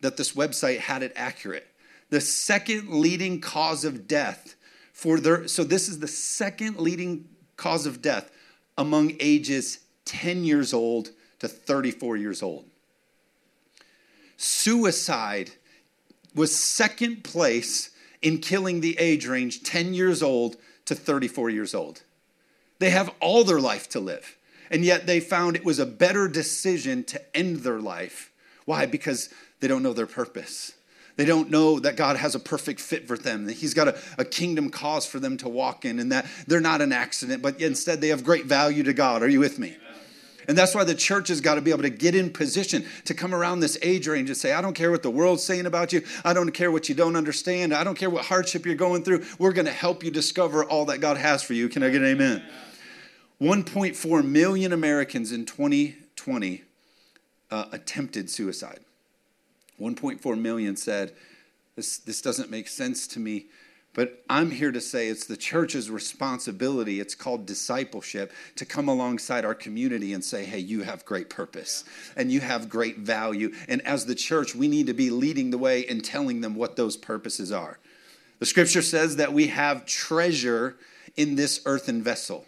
that 0.00 0.16
this 0.16 0.32
website 0.32 0.78
had 0.78 1.02
it 1.02 1.12
accurate. 1.16 1.66
The 2.10 2.20
second 2.20 2.90
leading 2.90 3.40
cause 3.40 3.84
of 3.84 4.06
death 4.06 4.54
for 4.92 5.18
their, 5.18 5.48
so 5.48 5.64
this 5.64 5.88
is 5.88 5.98
the 5.98 6.08
second 6.08 6.78
leading 6.78 7.28
cause 7.56 7.84
of 7.84 8.00
death 8.00 8.30
among 8.78 9.16
ages 9.18 9.80
10 10.04 10.44
years 10.44 10.72
old 10.72 11.10
to 11.40 11.48
34 11.48 12.16
years 12.16 12.42
old 12.44 12.69
suicide 14.40 15.50
was 16.34 16.58
second 16.58 17.24
place 17.24 17.90
in 18.22 18.38
killing 18.38 18.80
the 18.80 18.98
age 18.98 19.26
range 19.26 19.62
10 19.62 19.94
years 19.94 20.22
old 20.22 20.56
to 20.86 20.94
34 20.94 21.50
years 21.50 21.74
old. 21.74 22.02
They 22.78 22.90
have 22.90 23.14
all 23.20 23.44
their 23.44 23.60
life 23.60 23.88
to 23.90 24.00
live. 24.00 24.36
And 24.70 24.84
yet 24.84 25.06
they 25.06 25.20
found 25.20 25.56
it 25.56 25.64
was 25.64 25.78
a 25.78 25.86
better 25.86 26.28
decision 26.28 27.04
to 27.04 27.36
end 27.36 27.58
their 27.58 27.80
life. 27.80 28.30
Why? 28.64 28.86
Because 28.86 29.28
they 29.60 29.68
don't 29.68 29.82
know 29.82 29.92
their 29.92 30.06
purpose. 30.06 30.72
They 31.16 31.24
don't 31.26 31.50
know 31.50 31.80
that 31.80 31.96
God 31.96 32.16
has 32.16 32.34
a 32.34 32.40
perfect 32.40 32.80
fit 32.80 33.06
for 33.06 33.18
them, 33.18 33.44
that 33.44 33.54
He's 33.54 33.74
got 33.74 33.88
a, 33.88 33.98
a, 34.16 34.24
kingdom 34.24 34.70
cause 34.70 35.04
for 35.04 35.18
them 35.18 35.36
to 35.38 35.48
walk 35.48 35.84
in, 35.84 35.98
and 35.98 36.12
that 36.12 36.26
they're 36.46 36.60
not 36.60 36.80
an 36.80 36.92
accident, 36.92 37.42
but 37.42 37.60
instead 37.60 38.00
they 38.00 38.08
have 38.08 38.24
great 38.24 38.46
value 38.46 38.82
to 38.84 38.94
God. 38.94 39.22
Are 39.22 39.28
you 39.28 39.40
with 39.40 39.58
me? 39.58 39.76
And 40.48 40.56
that's 40.56 40.74
why 40.74 40.84
the 40.84 40.94
church 40.94 41.28
has 41.28 41.40
got 41.40 41.56
to 41.56 41.60
be 41.60 41.70
able 41.70 41.82
to 41.82 41.90
get 41.90 42.14
in 42.14 42.30
position 42.30 42.86
to 43.04 43.14
come 43.14 43.34
around 43.34 43.60
this 43.60 43.78
age 43.82 44.08
range 44.08 44.30
and 44.30 44.36
say, 44.36 44.52
I 44.52 44.60
don't 44.60 44.74
care 44.74 44.90
what 44.90 45.02
the 45.02 45.10
world's 45.10 45.42
saying 45.42 45.66
about 45.66 45.92
you. 45.92 46.02
I 46.24 46.32
don't 46.32 46.52
care 46.52 46.70
what 46.70 46.88
you 46.88 46.94
don't 46.94 47.16
understand. 47.16 47.74
I 47.74 47.84
don't 47.84 47.96
care 47.96 48.10
what 48.10 48.24
hardship 48.24 48.66
you're 48.66 48.74
going 48.74 49.02
through. 49.02 49.24
We're 49.38 49.52
going 49.52 49.66
to 49.66 49.72
help 49.72 50.02
you 50.02 50.10
discover 50.10 50.64
all 50.64 50.86
that 50.86 51.00
God 51.00 51.16
has 51.16 51.42
for 51.42 51.54
you. 51.54 51.68
Can 51.68 51.82
I 51.82 51.90
get 51.90 52.02
an 52.02 52.08
amen? 52.08 52.42
1.4 53.40 54.24
million 54.24 54.72
Americans 54.72 55.32
in 55.32 55.46
2020 55.46 56.64
uh, 57.50 57.64
attempted 57.72 58.28
suicide. 58.30 58.80
1.4 59.80 60.38
million 60.38 60.76
said, 60.76 61.12
this, 61.76 61.98
this 61.98 62.20
doesn't 62.20 62.50
make 62.50 62.68
sense 62.68 63.06
to 63.08 63.20
me. 63.20 63.46
But 63.92 64.22
I'm 64.30 64.52
here 64.52 64.70
to 64.70 64.80
say 64.80 65.08
it's 65.08 65.26
the 65.26 65.36
church's 65.36 65.90
responsibility. 65.90 67.00
It's 67.00 67.16
called 67.16 67.44
discipleship 67.44 68.32
to 68.54 68.64
come 68.64 68.88
alongside 68.88 69.44
our 69.44 69.54
community 69.54 70.12
and 70.12 70.24
say, 70.24 70.44
hey, 70.44 70.60
you 70.60 70.82
have 70.82 71.04
great 71.04 71.28
purpose 71.28 71.84
and 72.16 72.30
you 72.30 72.40
have 72.40 72.68
great 72.68 72.98
value. 72.98 73.52
And 73.68 73.84
as 73.84 74.06
the 74.06 74.14
church, 74.14 74.54
we 74.54 74.68
need 74.68 74.86
to 74.86 74.94
be 74.94 75.10
leading 75.10 75.50
the 75.50 75.58
way 75.58 75.86
and 75.86 76.04
telling 76.04 76.40
them 76.40 76.54
what 76.54 76.76
those 76.76 76.96
purposes 76.96 77.50
are. 77.50 77.80
The 78.38 78.46
scripture 78.46 78.82
says 78.82 79.16
that 79.16 79.32
we 79.32 79.48
have 79.48 79.86
treasure 79.86 80.76
in 81.16 81.34
this 81.34 81.60
earthen 81.66 82.02
vessel. 82.02 82.46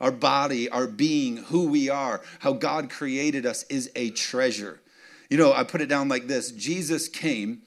Our 0.00 0.10
body, 0.10 0.68
our 0.68 0.86
being, 0.86 1.36
who 1.36 1.68
we 1.68 1.88
are, 1.88 2.22
how 2.40 2.54
God 2.54 2.90
created 2.90 3.46
us 3.46 3.64
is 3.64 3.90
a 3.94 4.10
treasure. 4.10 4.80
You 5.28 5.38
know, 5.38 5.52
I 5.52 5.62
put 5.62 5.82
it 5.82 5.86
down 5.86 6.08
like 6.08 6.26
this 6.26 6.50
Jesus 6.50 7.08
came 7.08 7.62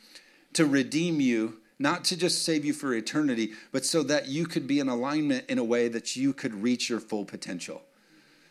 to 0.53 0.65
redeem 0.65 1.21
you 1.21 1.59
not 1.79 2.03
to 2.05 2.17
just 2.17 2.43
save 2.43 2.65
you 2.65 2.73
for 2.73 2.93
eternity, 2.93 3.53
but 3.71 3.85
so 3.85 4.03
that 4.03 4.27
you 4.27 4.45
could 4.45 4.67
be 4.67 4.79
in 4.79 4.89
alignment 4.89 5.45
in 5.49 5.57
a 5.57 5.63
way 5.63 5.87
that 5.87 6.15
you 6.15 6.33
could 6.33 6.53
reach 6.61 6.89
your 6.89 6.99
full 6.99 7.25
potential. 7.25 7.81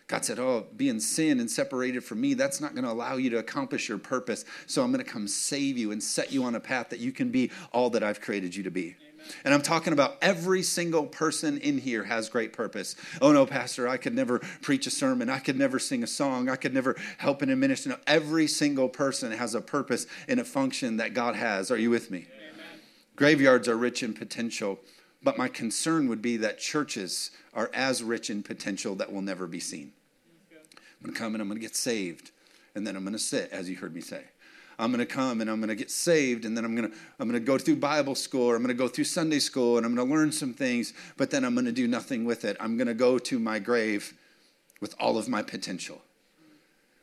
God 0.09 0.25
said, 0.25 0.38
Oh, 0.38 0.67
being 0.76 1.00
sin 1.00 1.41
and 1.41 1.50
separated 1.50 2.05
from 2.05 2.21
me, 2.21 2.35
that's 2.35 2.61
not 2.61 2.75
going 2.75 2.85
to 2.85 2.91
allow 2.91 3.17
you 3.17 3.31
to 3.31 3.38
accomplish 3.38 3.88
your 3.88 3.99
purpose. 3.99 4.45
So 4.67 4.83
I'm 4.83 4.93
going 4.93 5.05
to 5.05 5.11
come 5.11 5.26
save 5.26 5.79
you 5.79 5.91
and 5.91 6.02
set 6.02 6.33
you 6.33 6.45
on 6.45 6.55
a 6.55 6.61
path 6.61 6.91
that 6.91 6.99
you 6.99 7.12
can 7.12 7.31
be 7.31 7.50
all 7.73 7.88
that 7.91 8.02
I've 8.02 8.21
created 8.21 8.55
you 8.55 8.62
to 8.64 8.71
be. 8.71 8.97
And 9.45 9.55
I'm 9.55 9.62
talking 9.62 9.93
about 9.93 10.17
every 10.21 10.62
single 10.62 11.07
person 11.07 11.59
in 11.59 11.79
here 11.79 12.05
has 12.05 12.29
great 12.29 12.52
purpose. 12.52 12.97
Oh 13.21 13.33
no, 13.33 13.47
Pastor, 13.47 13.88
I 13.88 13.97
could 13.97 14.14
never 14.14 14.41
preach 14.61 14.87
a 14.87 14.91
sermon. 14.91 15.31
I 15.31 15.38
could 15.38 15.57
never 15.57 15.79
sing 15.79 16.02
a 16.02 16.07
song. 16.09 16.49
I 16.49 16.57
could 16.57 16.75
never 16.75 16.97
help 17.19 17.43
in 17.43 17.49
a 17.50 17.57
ministry. 17.57 17.91
No, 17.93 17.99
every 18.07 18.47
single 18.49 18.88
person 18.88 19.33
has 19.33 19.55
a 19.55 19.61
purpose 19.61 20.07
and 20.29 20.41
a 20.41 20.45
function 20.45 20.97
that 20.99 21.14
God 21.14 21.37
has. 21.37 21.71
Are 21.71 21.79
you 21.79 21.91
with 21.91 22.11
me? 22.11 22.26
Graveyards 23.16 23.69
are 23.69 23.76
rich 23.76 24.02
in 24.02 24.14
potential, 24.14 24.81
but 25.23 25.38
my 25.38 25.49
concern 25.49 26.09
would 26.09 26.23
be 26.23 26.37
that 26.38 26.59
churches 26.59 27.31
are 27.54 27.71
as 27.75 28.02
rich 28.02 28.31
in 28.31 28.42
potential 28.42 28.95
that 28.97 29.12
will 29.12 29.23
never 29.23 29.47
be 29.47 29.61
seen. 29.61 29.92
I'm 30.50 31.07
going 31.07 31.14
to 31.14 31.19
come 31.21 31.35
and 31.35 31.42
I'm 31.42 31.49
going 31.49 31.61
to 31.61 31.66
get 31.66 31.76
saved, 31.76 32.31
and 32.75 32.87
then 32.87 32.97
I'm 32.97 33.02
going 33.02 33.12
to 33.12 33.19
sit, 33.19 33.50
as 33.50 33.69
you 33.69 33.76
heard 33.76 33.95
me 33.95 34.00
say. 34.00 34.25
I'm 34.78 34.90
going 34.90 35.07
to 35.07 35.07
come 35.07 35.40
and 35.40 35.50
I'm 35.50 35.61
going 35.61 35.69
to 35.69 35.75
get 35.75 35.90
saved, 35.90 36.45
and 36.45 36.57
then 36.57 36.64
I'm 36.64 36.75
going 36.75 36.90
to 36.90 36.97
I'm 37.21 37.28
going 37.28 37.40
to 37.40 37.47
go 37.47 37.59
through 37.59 37.76
Bible 37.76 38.14
school, 38.14 38.50
or 38.50 38.57
I'm 38.57 38.62
going 38.62 38.76
to 38.76 38.83
go 38.83 38.88
through 38.88 39.04
Sunday 39.04 39.38
school, 39.38 39.76
and 39.76 39.87
I'm 39.87 39.95
going 39.95 40.09
to 40.09 40.14
learn 40.14 40.33
some 40.33 40.54
things, 40.54 40.92
but 41.16 41.31
then 41.31 41.45
I'm 41.45 41.54
going 41.54 41.66
to 41.66 41.73
do 41.73 41.87
nothing 41.87 42.25
with 42.25 42.45
it. 42.45 42.57
I'm 42.59 42.76
going 42.76 42.88
to 42.88 42.95
go 42.95 43.19
to 43.19 43.38
my 43.38 43.59
grave 43.59 44.14
with 44.81 44.95
all 44.99 45.19
of 45.19 45.28
my 45.28 45.42
potential. 45.42 46.00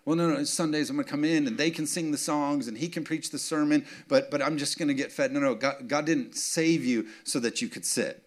Well, 0.09 0.17
no, 0.17 0.27
no, 0.27 0.43
Sundays 0.43 0.89
I'm 0.89 0.95
going 0.95 1.05
to 1.05 1.11
come 1.11 1.23
in 1.23 1.45
and 1.45 1.55
they 1.55 1.69
can 1.69 1.85
sing 1.85 2.09
the 2.09 2.17
songs 2.17 2.67
and 2.67 2.75
he 2.75 2.89
can 2.89 3.03
preach 3.03 3.29
the 3.29 3.37
sermon, 3.37 3.85
but, 4.07 4.31
but 4.31 4.41
I'm 4.41 4.57
just 4.57 4.79
going 4.79 4.87
to 4.87 4.95
get 4.95 5.11
fed. 5.11 5.31
No, 5.31 5.39
no, 5.39 5.53
God, 5.53 5.87
God 5.87 6.07
didn't 6.07 6.35
save 6.35 6.83
you 6.83 7.05
so 7.23 7.39
that 7.41 7.61
you 7.61 7.67
could 7.67 7.85
sit. 7.85 8.23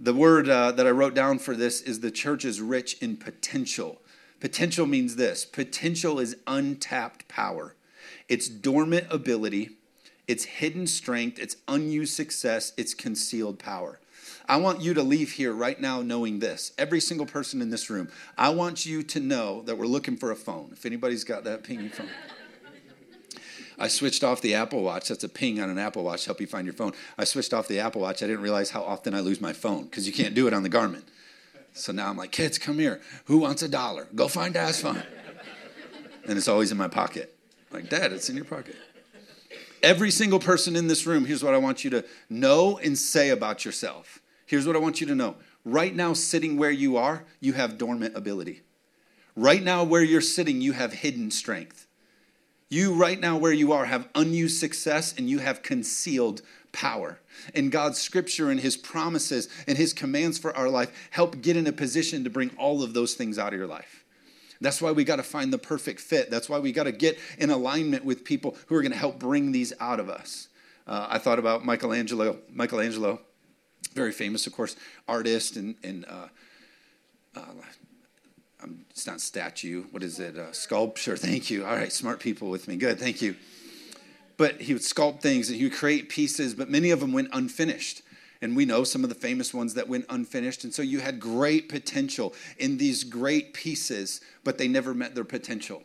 The 0.00 0.14
word 0.14 0.48
uh, 0.48 0.72
that 0.72 0.86
I 0.86 0.90
wrote 0.92 1.12
down 1.12 1.40
for 1.40 1.54
this 1.54 1.82
is 1.82 2.00
the 2.00 2.10
church 2.10 2.46
is 2.46 2.62
rich 2.62 2.96
in 3.02 3.18
potential. 3.18 4.00
Potential 4.40 4.86
means 4.86 5.16
this 5.16 5.44
potential 5.44 6.18
is 6.18 6.38
untapped 6.46 7.28
power, 7.28 7.76
it's 8.26 8.48
dormant 8.48 9.06
ability, 9.10 9.72
it's 10.26 10.44
hidden 10.44 10.86
strength, 10.86 11.38
it's 11.38 11.58
unused 11.68 12.14
success, 12.14 12.72
it's 12.78 12.94
concealed 12.94 13.58
power. 13.58 14.00
I 14.46 14.56
want 14.58 14.82
you 14.82 14.94
to 14.94 15.02
leave 15.02 15.32
here 15.32 15.52
right 15.52 15.80
now 15.80 16.02
knowing 16.02 16.38
this. 16.38 16.72
Every 16.76 17.00
single 17.00 17.26
person 17.26 17.62
in 17.62 17.70
this 17.70 17.88
room, 17.88 18.08
I 18.36 18.50
want 18.50 18.84
you 18.84 19.02
to 19.02 19.20
know 19.20 19.62
that 19.62 19.78
we're 19.78 19.86
looking 19.86 20.16
for 20.16 20.30
a 20.30 20.36
phone. 20.36 20.70
If 20.72 20.84
anybody's 20.84 21.24
got 21.24 21.44
that 21.44 21.64
pinging 21.64 21.88
phone. 21.88 22.10
I 23.78 23.88
switched 23.88 24.22
off 24.22 24.40
the 24.40 24.54
Apple 24.54 24.82
Watch. 24.82 25.08
That's 25.08 25.24
a 25.24 25.28
ping 25.28 25.60
on 25.60 25.68
an 25.68 25.78
Apple 25.78 26.04
Watch, 26.04 26.26
help 26.26 26.40
you 26.40 26.46
find 26.46 26.66
your 26.66 26.74
phone. 26.74 26.92
I 27.18 27.24
switched 27.24 27.52
off 27.52 27.66
the 27.66 27.80
Apple 27.80 28.02
Watch. 28.02 28.22
I 28.22 28.26
didn't 28.26 28.42
realize 28.42 28.70
how 28.70 28.82
often 28.82 29.14
I 29.14 29.20
lose 29.20 29.40
my 29.40 29.52
phone 29.52 29.84
because 29.84 30.06
you 30.06 30.12
can't 30.12 30.34
do 30.34 30.46
it 30.46 30.54
on 30.54 30.62
the 30.62 30.70
Garmin. 30.70 31.02
So 31.72 31.92
now 31.92 32.08
I'm 32.08 32.16
like, 32.16 32.30
kids, 32.30 32.56
come 32.56 32.78
here. 32.78 33.00
Who 33.24 33.38
wants 33.38 33.62
a 33.62 33.68
dollar? 33.68 34.06
Go 34.14 34.28
find 34.28 34.54
Dad's 34.54 34.80
phone. 34.80 35.02
And 36.26 36.38
it's 36.38 36.48
always 36.48 36.70
in 36.70 36.78
my 36.78 36.88
pocket. 36.88 37.36
I'm 37.70 37.80
like, 37.80 37.90
Dad, 37.90 38.12
it's 38.12 38.30
in 38.30 38.36
your 38.36 38.44
pocket. 38.44 38.76
Every 39.82 40.10
single 40.10 40.38
person 40.38 40.76
in 40.76 40.86
this 40.86 41.04
room, 41.04 41.24
here's 41.24 41.42
what 41.42 41.52
I 41.52 41.58
want 41.58 41.82
you 41.84 41.90
to 41.90 42.04
know 42.30 42.78
and 42.78 42.96
say 42.96 43.30
about 43.30 43.64
yourself. 43.64 44.20
Here's 44.46 44.66
what 44.66 44.76
I 44.76 44.80
want 44.80 45.00
you 45.00 45.06
to 45.06 45.14
know. 45.14 45.36
Right 45.64 45.94
now, 45.94 46.12
sitting 46.12 46.56
where 46.56 46.70
you 46.70 46.96
are, 46.96 47.24
you 47.40 47.54
have 47.54 47.78
dormant 47.78 48.16
ability. 48.16 48.62
Right 49.36 49.62
now, 49.62 49.82
where 49.82 50.02
you're 50.02 50.20
sitting, 50.20 50.60
you 50.60 50.72
have 50.72 50.92
hidden 50.92 51.30
strength. 51.30 51.86
You, 52.68 52.94
right 52.94 53.18
now, 53.18 53.36
where 53.36 53.52
you 53.52 53.72
are, 53.72 53.84
have 53.84 54.08
unused 54.14 54.58
success 54.58 55.14
and 55.16 55.28
you 55.28 55.38
have 55.38 55.62
concealed 55.62 56.42
power. 56.72 57.20
And 57.54 57.72
God's 57.72 58.00
scripture 58.00 58.50
and 58.50 58.60
his 58.60 58.76
promises 58.76 59.48
and 59.66 59.78
his 59.78 59.92
commands 59.92 60.38
for 60.38 60.56
our 60.56 60.68
life 60.68 61.08
help 61.10 61.40
get 61.40 61.56
in 61.56 61.66
a 61.66 61.72
position 61.72 62.24
to 62.24 62.30
bring 62.30 62.50
all 62.58 62.82
of 62.82 62.94
those 62.94 63.14
things 63.14 63.38
out 63.38 63.52
of 63.52 63.58
your 63.58 63.68
life. 63.68 64.04
That's 64.60 64.80
why 64.80 64.92
we 64.92 65.04
got 65.04 65.16
to 65.16 65.22
find 65.22 65.52
the 65.52 65.58
perfect 65.58 66.00
fit. 66.00 66.30
That's 66.30 66.48
why 66.48 66.58
we 66.58 66.72
got 66.72 66.84
to 66.84 66.92
get 66.92 67.18
in 67.38 67.50
alignment 67.50 68.04
with 68.04 68.24
people 68.24 68.56
who 68.66 68.76
are 68.76 68.82
going 68.82 68.92
to 68.92 68.98
help 68.98 69.18
bring 69.18 69.52
these 69.52 69.72
out 69.80 70.00
of 70.00 70.08
us. 70.08 70.48
Uh, 70.86 71.06
I 71.10 71.18
thought 71.18 71.38
about 71.38 71.64
Michelangelo. 71.64 72.38
Michelangelo 72.50 73.20
very 73.94 74.12
famous, 74.12 74.46
of 74.46 74.52
course, 74.52 74.76
artist 75.08 75.56
and, 75.56 75.76
and 75.82 76.04
uh, 76.08 76.28
uh, 77.36 77.42
it's 78.90 79.06
not 79.06 79.20
statue. 79.20 79.84
What 79.90 80.02
is 80.02 80.18
it? 80.20 80.36
Uh, 80.36 80.52
sculpture. 80.52 81.16
Thank 81.16 81.50
you. 81.50 81.64
All 81.64 81.74
right, 81.74 81.92
smart 81.92 82.20
people 82.20 82.50
with 82.50 82.68
me. 82.68 82.76
Good. 82.76 82.98
Thank 82.98 83.22
you. 83.22 83.36
But 84.36 84.60
he 84.60 84.72
would 84.72 84.82
sculpt 84.82 85.20
things 85.20 85.48
and 85.48 85.58
he 85.58 85.64
would 85.64 85.74
create 85.74 86.08
pieces, 86.08 86.54
but 86.54 86.68
many 86.68 86.90
of 86.90 87.00
them 87.00 87.12
went 87.12 87.28
unfinished. 87.32 88.02
And 88.42 88.56
we 88.56 88.64
know 88.66 88.84
some 88.84 89.04
of 89.04 89.08
the 89.08 89.14
famous 89.14 89.54
ones 89.54 89.74
that 89.74 89.88
went 89.88 90.06
unfinished. 90.10 90.64
And 90.64 90.74
so 90.74 90.82
you 90.82 91.00
had 91.00 91.20
great 91.20 91.68
potential 91.68 92.34
in 92.58 92.76
these 92.76 93.04
great 93.04 93.54
pieces, 93.54 94.20
but 94.42 94.58
they 94.58 94.68
never 94.68 94.92
met 94.92 95.14
their 95.14 95.24
potential. 95.24 95.82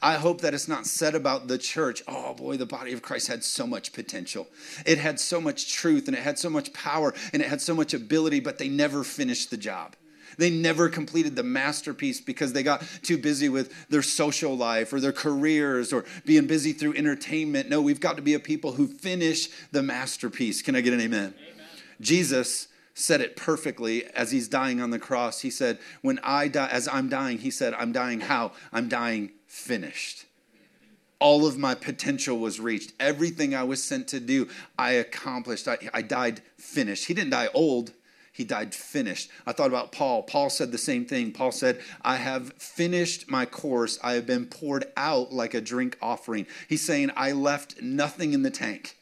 I 0.00 0.14
hope 0.14 0.40
that 0.40 0.54
it's 0.54 0.68
not 0.68 0.86
said 0.86 1.14
about 1.14 1.48
the 1.48 1.58
church, 1.58 2.02
oh 2.08 2.34
boy, 2.34 2.56
the 2.56 2.66
body 2.66 2.92
of 2.92 3.02
Christ 3.02 3.28
had 3.28 3.44
so 3.44 3.66
much 3.66 3.92
potential. 3.92 4.48
It 4.86 4.98
had 4.98 5.20
so 5.20 5.40
much 5.40 5.72
truth 5.72 6.08
and 6.08 6.16
it 6.16 6.22
had 6.22 6.38
so 6.38 6.50
much 6.50 6.72
power 6.72 7.14
and 7.32 7.42
it 7.42 7.48
had 7.48 7.60
so 7.60 7.74
much 7.74 7.94
ability, 7.94 8.40
but 8.40 8.58
they 8.58 8.68
never 8.68 9.04
finished 9.04 9.50
the 9.50 9.56
job. 9.56 9.96
They 10.36 10.50
never 10.50 10.88
completed 10.88 11.34
the 11.34 11.42
masterpiece 11.42 12.20
because 12.20 12.52
they 12.52 12.62
got 12.62 12.84
too 13.02 13.18
busy 13.18 13.48
with 13.48 13.88
their 13.88 14.02
social 14.02 14.56
life 14.56 14.92
or 14.92 15.00
their 15.00 15.12
careers 15.12 15.92
or 15.92 16.04
being 16.24 16.46
busy 16.46 16.72
through 16.72 16.94
entertainment. 16.94 17.68
No, 17.68 17.82
we've 17.82 18.00
got 18.00 18.16
to 18.16 18.22
be 18.22 18.34
a 18.34 18.40
people 18.40 18.72
who 18.72 18.86
finish 18.86 19.48
the 19.72 19.82
masterpiece. 19.82 20.62
Can 20.62 20.76
I 20.76 20.80
get 20.80 20.92
an 20.92 21.00
amen? 21.00 21.34
amen. 21.36 21.66
Jesus 22.00 22.68
said 22.94 23.20
it 23.20 23.36
perfectly 23.36 24.04
as 24.14 24.30
he's 24.30 24.48
dying 24.48 24.80
on 24.80 24.90
the 24.90 24.98
cross. 24.98 25.40
He 25.40 25.50
said, 25.50 25.78
When 26.02 26.20
I 26.22 26.48
die, 26.48 26.68
as 26.70 26.88
I'm 26.88 27.08
dying, 27.08 27.38
he 27.38 27.50
said, 27.50 27.74
I'm 27.74 27.92
dying 27.92 28.20
how? 28.20 28.52
I'm 28.72 28.88
dying 28.88 29.30
finished. 29.48 30.26
All 31.18 31.46
of 31.46 31.58
my 31.58 31.74
potential 31.74 32.38
was 32.38 32.60
reached. 32.60 32.92
Everything 33.00 33.52
I 33.52 33.64
was 33.64 33.82
sent 33.82 34.06
to 34.08 34.20
do, 34.20 34.48
I 34.78 34.92
accomplished. 34.92 35.66
I, 35.66 35.78
I 35.92 36.02
died 36.02 36.42
finished. 36.56 37.06
He 37.06 37.14
didn't 37.14 37.30
die 37.30 37.48
old, 37.52 37.92
he 38.32 38.44
died 38.44 38.72
finished. 38.72 39.30
I 39.48 39.52
thought 39.52 39.66
about 39.66 39.90
Paul. 39.90 40.22
Paul 40.22 40.48
said 40.48 40.70
the 40.70 40.78
same 40.78 41.04
thing. 41.04 41.32
Paul 41.32 41.50
said, 41.50 41.80
I 42.02 42.14
have 42.14 42.52
finished 42.52 43.28
my 43.28 43.44
course. 43.44 43.98
I 44.00 44.12
have 44.12 44.26
been 44.26 44.46
poured 44.46 44.84
out 44.96 45.32
like 45.32 45.54
a 45.54 45.60
drink 45.60 45.98
offering. 46.00 46.46
He's 46.68 46.86
saying, 46.86 47.10
I 47.16 47.32
left 47.32 47.82
nothing 47.82 48.34
in 48.34 48.44
the 48.44 48.50
tank. 48.50 48.96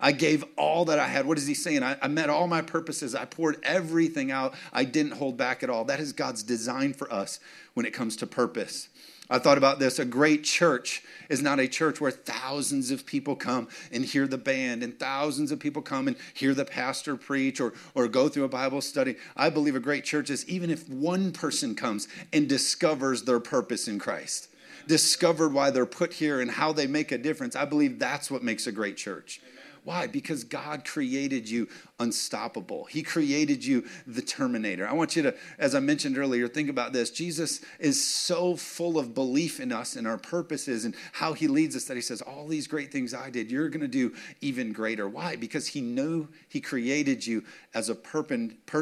I 0.00 0.10
gave 0.10 0.44
all 0.56 0.84
that 0.86 0.98
I 0.98 1.06
had. 1.06 1.26
What 1.26 1.38
is 1.38 1.46
he 1.46 1.54
saying? 1.54 1.84
I, 1.84 1.96
I, 2.02 2.08
met 2.08 2.28
all 2.28 2.48
my 2.48 2.60
purposes. 2.60 3.14
I 3.14 3.24
poured 3.24 3.58
everything 3.62 4.32
out. 4.32 4.52
I 4.72 4.82
didn't 4.82 5.12
hold 5.12 5.36
back 5.36 5.62
at 5.62 5.70
all. 5.70 5.84
That 5.84 6.00
is 6.00 6.12
God's 6.12 6.42
design 6.42 6.92
for 6.92 7.10
us 7.12 7.38
when 7.74 7.86
it 7.86 7.92
comes 7.92 8.16
to 8.16 8.26
purpose. 8.26 8.88
I 9.32 9.38
thought 9.38 9.56
about 9.56 9.78
this. 9.78 9.98
A 9.98 10.04
great 10.04 10.44
church 10.44 11.02
is 11.30 11.40
not 11.40 11.58
a 11.58 11.66
church 11.66 12.02
where 12.02 12.10
thousands 12.10 12.90
of 12.90 13.06
people 13.06 13.34
come 13.34 13.66
and 13.90 14.04
hear 14.04 14.26
the 14.26 14.36
band, 14.36 14.82
and 14.82 14.98
thousands 14.98 15.50
of 15.50 15.58
people 15.58 15.80
come 15.80 16.06
and 16.06 16.18
hear 16.34 16.52
the 16.52 16.66
pastor 16.66 17.16
preach 17.16 17.58
or, 17.58 17.72
or 17.94 18.08
go 18.08 18.28
through 18.28 18.44
a 18.44 18.48
Bible 18.48 18.82
study. 18.82 19.16
I 19.34 19.48
believe 19.48 19.74
a 19.74 19.80
great 19.80 20.04
church 20.04 20.28
is 20.28 20.46
even 20.50 20.68
if 20.68 20.86
one 20.86 21.32
person 21.32 21.74
comes 21.74 22.08
and 22.30 22.46
discovers 22.46 23.22
their 23.22 23.40
purpose 23.40 23.88
in 23.88 23.98
Christ, 23.98 24.48
discovered 24.86 25.54
why 25.54 25.70
they're 25.70 25.86
put 25.86 26.12
here 26.12 26.42
and 26.42 26.50
how 26.50 26.72
they 26.74 26.86
make 26.86 27.10
a 27.10 27.16
difference. 27.16 27.56
I 27.56 27.64
believe 27.64 27.98
that's 27.98 28.30
what 28.30 28.42
makes 28.42 28.66
a 28.66 28.72
great 28.72 28.98
church. 28.98 29.40
Why? 29.84 30.06
Because 30.06 30.44
God 30.44 30.84
created 30.84 31.48
you 31.48 31.68
unstoppable. 31.98 32.84
He 32.84 33.02
created 33.02 33.64
you 33.64 33.84
the 34.06 34.22
Terminator. 34.22 34.86
I 34.86 34.92
want 34.92 35.16
you 35.16 35.22
to, 35.22 35.34
as 35.58 35.74
I 35.74 35.80
mentioned 35.80 36.16
earlier, 36.16 36.46
think 36.46 36.70
about 36.70 36.92
this. 36.92 37.10
Jesus 37.10 37.60
is 37.80 38.02
so 38.02 38.54
full 38.54 38.96
of 38.96 39.12
belief 39.12 39.58
in 39.58 39.72
us 39.72 39.96
and 39.96 40.06
our 40.06 40.18
purposes 40.18 40.84
and 40.84 40.94
how 41.12 41.32
He 41.32 41.48
leads 41.48 41.74
us 41.74 41.84
that 41.84 41.96
He 41.96 42.00
says, 42.00 42.22
All 42.22 42.46
these 42.46 42.68
great 42.68 42.92
things 42.92 43.12
I 43.12 43.28
did, 43.28 43.50
you're 43.50 43.68
going 43.68 43.80
to 43.80 43.88
do 43.88 44.14
even 44.40 44.72
greater. 44.72 45.08
Why? 45.08 45.34
Because 45.34 45.66
He 45.68 45.80
knew 45.80 46.28
He 46.48 46.60
created 46.60 47.26
you 47.26 47.42
as 47.74 47.88
a 47.88 47.96
per- 47.96 48.22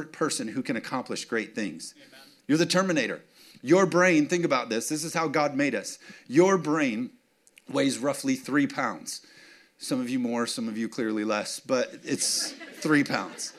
person 0.04 0.49
who 0.49 0.62
can 0.62 0.76
accomplish 0.76 1.25
great 1.25 1.54
things. 1.54 1.95
Amen. 1.97 2.21
You're 2.47 2.59
the 2.59 2.66
Terminator. 2.66 3.23
Your 3.62 3.87
brain, 3.87 4.26
think 4.26 4.45
about 4.45 4.69
this. 4.69 4.88
This 4.88 5.04
is 5.04 5.14
how 5.14 5.28
God 5.28 5.54
made 5.54 5.75
us. 5.75 5.99
Your 6.26 6.59
brain 6.59 7.11
weighs 7.71 7.99
roughly 7.99 8.37
three 8.37 8.66
pounds. 8.66 9.23
Some 9.82 9.99
of 9.99 10.10
you 10.10 10.18
more, 10.18 10.46
some 10.46 10.68
of 10.68 10.76
you 10.76 10.90
clearly 10.90 11.25
less, 11.25 11.58
but 11.58 11.90
it's 12.04 12.52
three 12.75 13.02
pounds. 13.02 13.54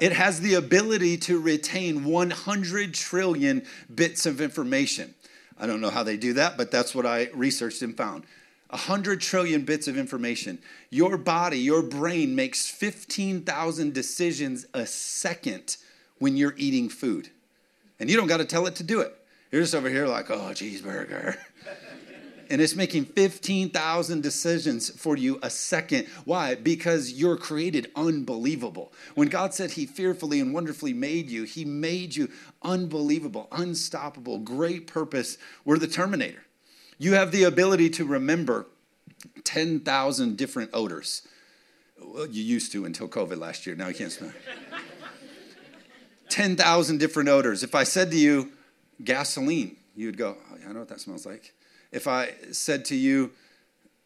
It 0.00 0.10
has 0.10 0.40
the 0.40 0.54
ability 0.54 1.18
to 1.18 1.40
retain 1.40 2.02
100 2.02 2.92
trillion 2.92 3.64
bits 3.94 4.26
of 4.26 4.40
information. 4.40 5.14
I 5.56 5.68
don't 5.68 5.80
know 5.80 5.90
how 5.90 6.02
they 6.02 6.16
do 6.16 6.32
that, 6.32 6.56
but 6.56 6.72
that's 6.72 6.96
what 6.96 7.06
I 7.06 7.28
researched 7.32 7.80
and 7.82 7.96
found. 7.96 8.24
100 8.70 9.20
trillion 9.20 9.62
bits 9.62 9.86
of 9.86 9.96
information. 9.96 10.58
Your 10.90 11.16
body, 11.16 11.58
your 11.58 11.82
brain 11.82 12.34
makes 12.34 12.66
15,000 12.66 13.94
decisions 13.94 14.66
a 14.74 14.84
second 14.84 15.76
when 16.18 16.36
you're 16.36 16.54
eating 16.56 16.88
food. 16.88 17.30
And 18.00 18.10
you 18.10 18.16
don't 18.16 18.26
got 18.26 18.38
to 18.38 18.44
tell 18.44 18.66
it 18.66 18.74
to 18.76 18.82
do 18.82 19.00
it. 19.00 19.16
You're 19.52 19.62
just 19.62 19.76
over 19.76 19.88
here 19.88 20.08
like, 20.08 20.28
oh, 20.28 20.50
cheeseburger. 20.50 21.36
and 22.50 22.60
it's 22.60 22.74
making 22.74 23.04
15,000 23.04 24.22
decisions 24.22 24.90
for 24.90 25.16
you 25.16 25.38
a 25.40 25.48
second. 25.48 26.08
Why? 26.24 26.56
Because 26.56 27.12
you're 27.12 27.36
created 27.36 27.90
unbelievable. 27.94 28.92
When 29.14 29.28
God 29.28 29.54
said 29.54 29.70
He 29.72 29.86
fearfully 29.86 30.40
and 30.40 30.52
wonderfully 30.52 30.92
made 30.92 31.30
you, 31.30 31.44
He 31.44 31.64
made 31.64 32.16
you 32.16 32.28
unbelievable, 32.62 33.46
unstoppable, 33.52 34.38
great 34.38 34.88
purpose. 34.88 35.38
We're 35.64 35.78
the 35.78 35.86
Terminator. 35.86 36.44
You 36.98 37.14
have 37.14 37.30
the 37.30 37.44
ability 37.44 37.88
to 37.90 38.04
remember 38.04 38.66
10,000 39.44 40.36
different 40.36 40.70
odors. 40.74 41.22
Well, 42.02 42.26
you 42.26 42.42
used 42.42 42.72
to 42.72 42.84
until 42.84 43.08
COVID 43.08 43.38
last 43.38 43.64
year. 43.64 43.76
Now 43.76 43.88
you 43.88 43.94
can't 43.94 44.12
smell. 44.12 44.32
10,000 46.28 46.98
different 46.98 47.28
odors. 47.28 47.62
If 47.62 47.74
I 47.74 47.84
said 47.84 48.10
to 48.10 48.16
you, 48.16 48.52
gasoline, 49.02 49.76
you 49.94 50.06
would 50.06 50.18
go, 50.18 50.36
oh, 50.50 50.56
I 50.68 50.72
know 50.72 50.80
what 50.80 50.88
that 50.88 51.00
smells 51.00 51.26
like. 51.26 51.54
If 51.92 52.06
I 52.06 52.32
said 52.52 52.84
to 52.86 52.96
you, 52.96 53.32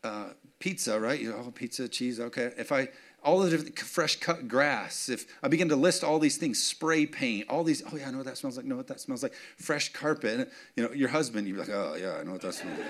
uh, 0.02 0.28
pizza, 0.58 0.98
right? 0.98 1.20
You 1.20 1.30
know, 1.30 1.44
oh, 1.46 1.50
pizza, 1.50 1.88
cheese, 1.88 2.20
okay. 2.20 2.52
If 2.56 2.72
I, 2.72 2.88
all 3.22 3.40
the 3.40 3.50
different 3.50 3.78
fresh 3.78 4.16
cut 4.16 4.48
grass, 4.48 5.08
if 5.08 5.26
I 5.42 5.48
begin 5.48 5.68
to 5.70 5.76
list 5.76 6.04
all 6.04 6.18
these 6.18 6.36
things, 6.36 6.62
spray 6.62 7.06
paint, 7.06 7.48
all 7.48 7.64
these, 7.64 7.82
oh 7.92 7.96
yeah, 7.96 8.08
I 8.08 8.10
know 8.10 8.18
what 8.18 8.26
that 8.26 8.38
smells 8.38 8.56
like, 8.56 8.66
know 8.66 8.76
what 8.76 8.86
that 8.88 9.00
smells 9.00 9.22
like, 9.22 9.34
fresh 9.58 9.92
carpet, 9.92 10.50
you 10.76 10.82
know, 10.82 10.92
your 10.92 11.08
husband, 11.08 11.46
you'd 11.46 11.54
be 11.54 11.60
like, 11.60 11.70
oh 11.70 11.96
yeah, 11.98 12.16
I 12.20 12.22
know 12.22 12.32
what 12.32 12.42
that 12.42 12.54
smells 12.54 12.78
like. 12.78 12.88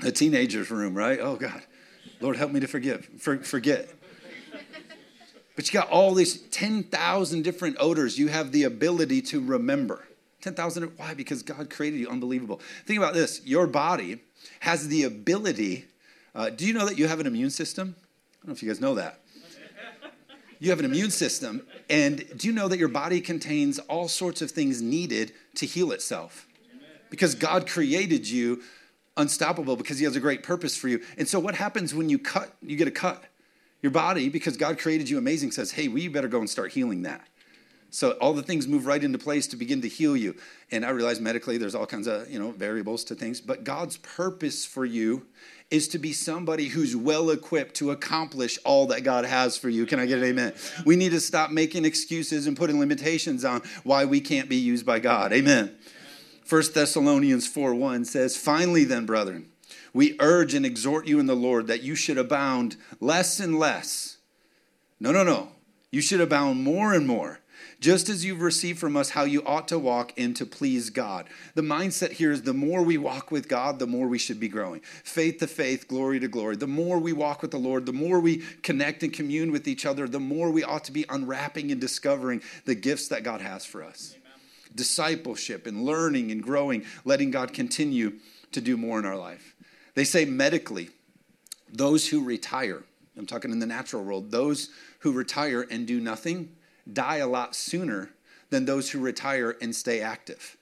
A 0.08 0.12
teenager's 0.12 0.70
room, 0.70 0.94
right? 0.94 1.18
Oh 1.20 1.36
God, 1.36 1.62
Lord, 2.20 2.36
help 2.36 2.52
me 2.52 2.60
to 2.60 2.68
forgive, 2.68 3.04
for, 3.18 3.38
forget. 3.38 3.88
But 5.56 5.66
you 5.66 5.80
got 5.80 5.90
all 5.90 6.14
these 6.14 6.40
10,000 6.50 7.42
different 7.42 7.78
odors 7.80 8.16
you 8.16 8.28
have 8.28 8.52
the 8.52 8.62
ability 8.62 9.22
to 9.22 9.44
remember. 9.44 10.07
10,000, 10.40 10.92
why? 10.96 11.14
Because 11.14 11.42
God 11.42 11.68
created 11.70 11.98
you 11.98 12.08
unbelievable. 12.08 12.60
Think 12.86 12.98
about 12.98 13.14
this 13.14 13.40
your 13.44 13.66
body 13.66 14.20
has 14.60 14.88
the 14.88 15.04
ability. 15.04 15.86
Uh, 16.34 16.50
do 16.50 16.66
you 16.66 16.72
know 16.72 16.86
that 16.86 16.98
you 16.98 17.08
have 17.08 17.20
an 17.20 17.26
immune 17.26 17.50
system? 17.50 17.96
I 17.98 18.46
don't 18.46 18.48
know 18.48 18.52
if 18.54 18.62
you 18.62 18.68
guys 18.68 18.80
know 18.80 18.94
that. 18.94 19.20
You 20.60 20.70
have 20.70 20.80
an 20.80 20.84
immune 20.84 21.10
system, 21.10 21.64
and 21.88 22.24
do 22.36 22.48
you 22.48 22.52
know 22.52 22.66
that 22.66 22.78
your 22.78 22.88
body 22.88 23.20
contains 23.20 23.78
all 23.78 24.08
sorts 24.08 24.42
of 24.42 24.50
things 24.50 24.82
needed 24.82 25.32
to 25.54 25.66
heal 25.66 25.92
itself? 25.92 26.48
Because 27.10 27.36
God 27.36 27.68
created 27.68 28.28
you 28.28 28.62
unstoppable 29.16 29.76
because 29.76 29.98
He 29.98 30.04
has 30.04 30.16
a 30.16 30.20
great 30.20 30.42
purpose 30.42 30.76
for 30.76 30.88
you. 30.88 31.00
And 31.16 31.28
so, 31.28 31.38
what 31.38 31.54
happens 31.54 31.94
when 31.94 32.08
you 32.08 32.18
cut? 32.18 32.54
You 32.60 32.76
get 32.76 32.88
a 32.88 32.92
cut. 32.92 33.22
Your 33.82 33.92
body, 33.92 34.28
because 34.28 34.56
God 34.56 34.78
created 34.78 35.08
you 35.08 35.18
amazing, 35.18 35.52
says, 35.52 35.70
hey, 35.70 35.86
we 35.86 36.08
better 36.08 36.26
go 36.26 36.40
and 36.40 36.50
start 36.50 36.72
healing 36.72 37.02
that. 37.02 37.24
So 37.90 38.12
all 38.12 38.34
the 38.34 38.42
things 38.42 38.68
move 38.68 38.86
right 38.86 39.02
into 39.02 39.18
place 39.18 39.46
to 39.48 39.56
begin 39.56 39.80
to 39.80 39.88
heal 39.88 40.16
you. 40.16 40.34
And 40.70 40.84
I 40.84 40.90
realize 40.90 41.20
medically 41.20 41.56
there's 41.56 41.74
all 41.74 41.86
kinds 41.86 42.06
of, 42.06 42.30
you 42.30 42.38
know, 42.38 42.50
variables 42.50 43.02
to 43.04 43.14
things, 43.14 43.40
but 43.40 43.64
God's 43.64 43.96
purpose 43.98 44.66
for 44.66 44.84
you 44.84 45.26
is 45.70 45.88
to 45.88 45.98
be 45.98 46.12
somebody 46.12 46.68
who's 46.68 46.96
well 46.96 47.30
equipped 47.30 47.74
to 47.76 47.90
accomplish 47.90 48.58
all 48.64 48.86
that 48.86 49.04
God 49.04 49.24
has 49.24 49.56
for 49.56 49.68
you. 49.68 49.86
Can 49.86 49.98
I 49.98 50.06
get 50.06 50.18
an 50.18 50.24
amen? 50.24 50.54
We 50.84 50.96
need 50.96 51.10
to 51.10 51.20
stop 51.20 51.50
making 51.50 51.84
excuses 51.84 52.46
and 52.46 52.56
putting 52.56 52.78
limitations 52.78 53.44
on 53.44 53.62
why 53.84 54.04
we 54.04 54.20
can't 54.20 54.48
be 54.48 54.56
used 54.56 54.86
by 54.86 54.98
God. 54.98 55.32
Amen. 55.32 55.76
1 56.48 56.62
Thessalonians 56.74 57.46
4 57.46 57.74
1 57.74 58.04
says, 58.06 58.36
Finally, 58.36 58.84
then, 58.84 59.04
brethren, 59.04 59.50
we 59.92 60.16
urge 60.20 60.54
and 60.54 60.64
exhort 60.64 61.06
you 61.06 61.18
in 61.18 61.26
the 61.26 61.36
Lord 61.36 61.66
that 61.66 61.82
you 61.82 61.94
should 61.94 62.16
abound 62.16 62.76
less 63.00 63.38
and 63.38 63.58
less. 63.58 64.16
No, 64.98 65.12
no, 65.12 65.22
no. 65.22 65.50
You 65.90 66.00
should 66.00 66.20
abound 66.20 66.62
more 66.62 66.94
and 66.94 67.06
more, 67.06 67.40
just 67.80 68.08
as 68.08 68.24
you've 68.24 68.40
received 68.40 68.78
from 68.78 68.96
us 68.96 69.10
how 69.10 69.22
you 69.22 69.42
ought 69.44 69.68
to 69.68 69.78
walk 69.78 70.12
and 70.16 70.34
to 70.36 70.44
please 70.44 70.90
God. 70.90 71.28
The 71.54 71.62
mindset 71.62 72.12
here 72.12 72.32
is 72.32 72.42
the 72.42 72.54
more 72.54 72.82
we 72.82 72.98
walk 72.98 73.30
with 73.30 73.48
God, 73.48 73.78
the 73.78 73.86
more 73.86 74.08
we 74.08 74.18
should 74.18 74.40
be 74.40 74.48
growing. 74.48 74.80
Faith 74.80 75.38
to 75.38 75.46
faith, 75.46 75.86
glory 75.86 76.18
to 76.20 76.28
glory. 76.28 76.56
The 76.56 76.66
more 76.66 76.98
we 76.98 77.12
walk 77.12 77.40
with 77.40 77.52
the 77.52 77.58
Lord, 77.58 77.86
the 77.86 77.92
more 77.92 78.18
we 78.18 78.38
connect 78.62 79.02
and 79.04 79.12
commune 79.12 79.52
with 79.52 79.68
each 79.68 79.86
other, 79.86 80.08
the 80.08 80.18
more 80.18 80.50
we 80.50 80.64
ought 80.64 80.84
to 80.84 80.92
be 80.92 81.04
unwrapping 81.08 81.70
and 81.70 81.80
discovering 81.80 82.42
the 82.64 82.74
gifts 82.74 83.08
that 83.08 83.22
God 83.22 83.40
has 83.40 83.64
for 83.64 83.84
us. 83.84 84.14
Amen. 84.16 84.40
Discipleship 84.74 85.66
and 85.66 85.84
learning 85.84 86.32
and 86.32 86.42
growing, 86.42 86.84
letting 87.04 87.30
God 87.30 87.52
continue 87.52 88.14
to 88.50 88.60
do 88.60 88.76
more 88.76 88.98
in 88.98 89.04
our 89.04 89.16
life. 89.16 89.54
They 89.94 90.04
say 90.04 90.24
medically, 90.24 90.90
those 91.72 92.08
who 92.08 92.24
retire, 92.24 92.82
I'm 93.16 93.26
talking 93.26 93.52
in 93.52 93.58
the 93.60 93.66
natural 93.66 94.02
world, 94.02 94.30
those 94.30 94.70
who 95.00 95.12
retire 95.12 95.66
and 95.70 95.86
do 95.86 96.00
nothing 96.00 96.56
die 96.92 97.16
a 97.16 97.26
lot 97.26 97.54
sooner 97.54 98.10
than 98.50 98.64
those 98.64 98.90
who 98.90 99.00
retire 99.00 99.56
and 99.60 99.74
stay 99.74 100.00
active. 100.00 100.56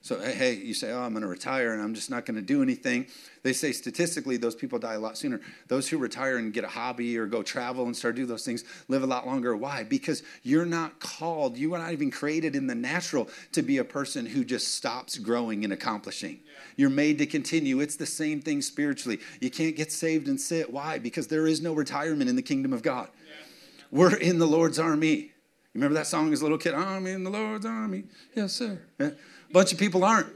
So, 0.00 0.18
hey, 0.20 0.54
you 0.54 0.74
say, 0.74 0.92
oh, 0.92 1.02
I'm 1.02 1.10
going 1.10 1.22
to 1.22 1.28
retire 1.28 1.72
and 1.72 1.82
I'm 1.82 1.92
just 1.92 2.08
not 2.08 2.24
going 2.24 2.36
to 2.36 2.42
do 2.42 2.62
anything. 2.62 3.08
They 3.42 3.52
say 3.52 3.72
statistically, 3.72 4.36
those 4.36 4.54
people 4.54 4.78
die 4.78 4.94
a 4.94 4.98
lot 5.00 5.18
sooner. 5.18 5.40
Those 5.66 5.88
who 5.88 5.98
retire 5.98 6.38
and 6.38 6.52
get 6.52 6.62
a 6.62 6.68
hobby 6.68 7.18
or 7.18 7.26
go 7.26 7.42
travel 7.42 7.84
and 7.84 7.96
start 7.96 8.14
do 8.14 8.24
those 8.24 8.44
things 8.44 8.64
live 8.86 9.02
a 9.02 9.06
lot 9.06 9.26
longer. 9.26 9.56
Why? 9.56 9.82
Because 9.82 10.22
you're 10.44 10.64
not 10.64 11.00
called, 11.00 11.58
you 11.58 11.74
are 11.74 11.78
not 11.78 11.92
even 11.92 12.12
created 12.12 12.54
in 12.54 12.68
the 12.68 12.76
natural 12.76 13.28
to 13.52 13.60
be 13.60 13.78
a 13.78 13.84
person 13.84 14.24
who 14.24 14.44
just 14.44 14.74
stops 14.74 15.18
growing 15.18 15.64
and 15.64 15.72
accomplishing. 15.72 16.40
Yeah. 16.44 16.60
You're 16.76 16.90
made 16.90 17.18
to 17.18 17.26
continue. 17.26 17.80
It's 17.80 17.96
the 17.96 18.06
same 18.06 18.40
thing 18.40 18.62
spiritually. 18.62 19.18
You 19.40 19.50
can't 19.50 19.76
get 19.76 19.92
saved 19.92 20.28
and 20.28 20.40
sit. 20.40 20.72
Why? 20.72 21.00
Because 21.00 21.26
there 21.26 21.46
is 21.46 21.60
no 21.60 21.72
retirement 21.74 22.30
in 22.30 22.36
the 22.36 22.42
kingdom 22.42 22.72
of 22.72 22.82
God. 22.82 23.08
Yeah. 23.12 23.44
We're 23.90 24.16
in 24.16 24.38
the 24.38 24.46
Lord's 24.46 24.78
army. 24.78 25.32
Remember 25.74 25.94
that 25.94 26.06
song 26.06 26.32
as 26.32 26.40
a 26.40 26.44
little 26.44 26.58
kid? 26.58 26.74
I'm 26.74 27.06
in 27.06 27.24
the 27.24 27.30
Lord's 27.30 27.66
army. 27.66 28.04
Yes, 28.34 28.52
sir. 28.52 28.80
A 28.98 29.12
bunch 29.52 29.72
of 29.72 29.78
people 29.78 30.04
aren't. 30.04 30.28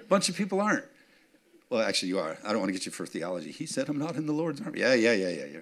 A 0.00 0.04
bunch 0.04 0.28
of 0.28 0.36
people 0.36 0.60
aren't. 0.60 0.84
Well, 1.70 1.82
actually, 1.82 2.08
you 2.08 2.18
are. 2.18 2.38
I 2.44 2.50
don't 2.50 2.60
want 2.60 2.68
to 2.70 2.72
get 2.72 2.86
you 2.86 2.92
for 2.92 3.06
theology. 3.06 3.52
He 3.52 3.66
said, 3.66 3.88
I'm 3.88 3.98
not 3.98 4.16
in 4.16 4.26
the 4.26 4.32
Lord's 4.32 4.60
army. 4.60 4.80
Yeah, 4.80 4.94
yeah, 4.94 5.12
yeah, 5.12 5.28
yeah, 5.28 5.44
yeah. 5.44 5.60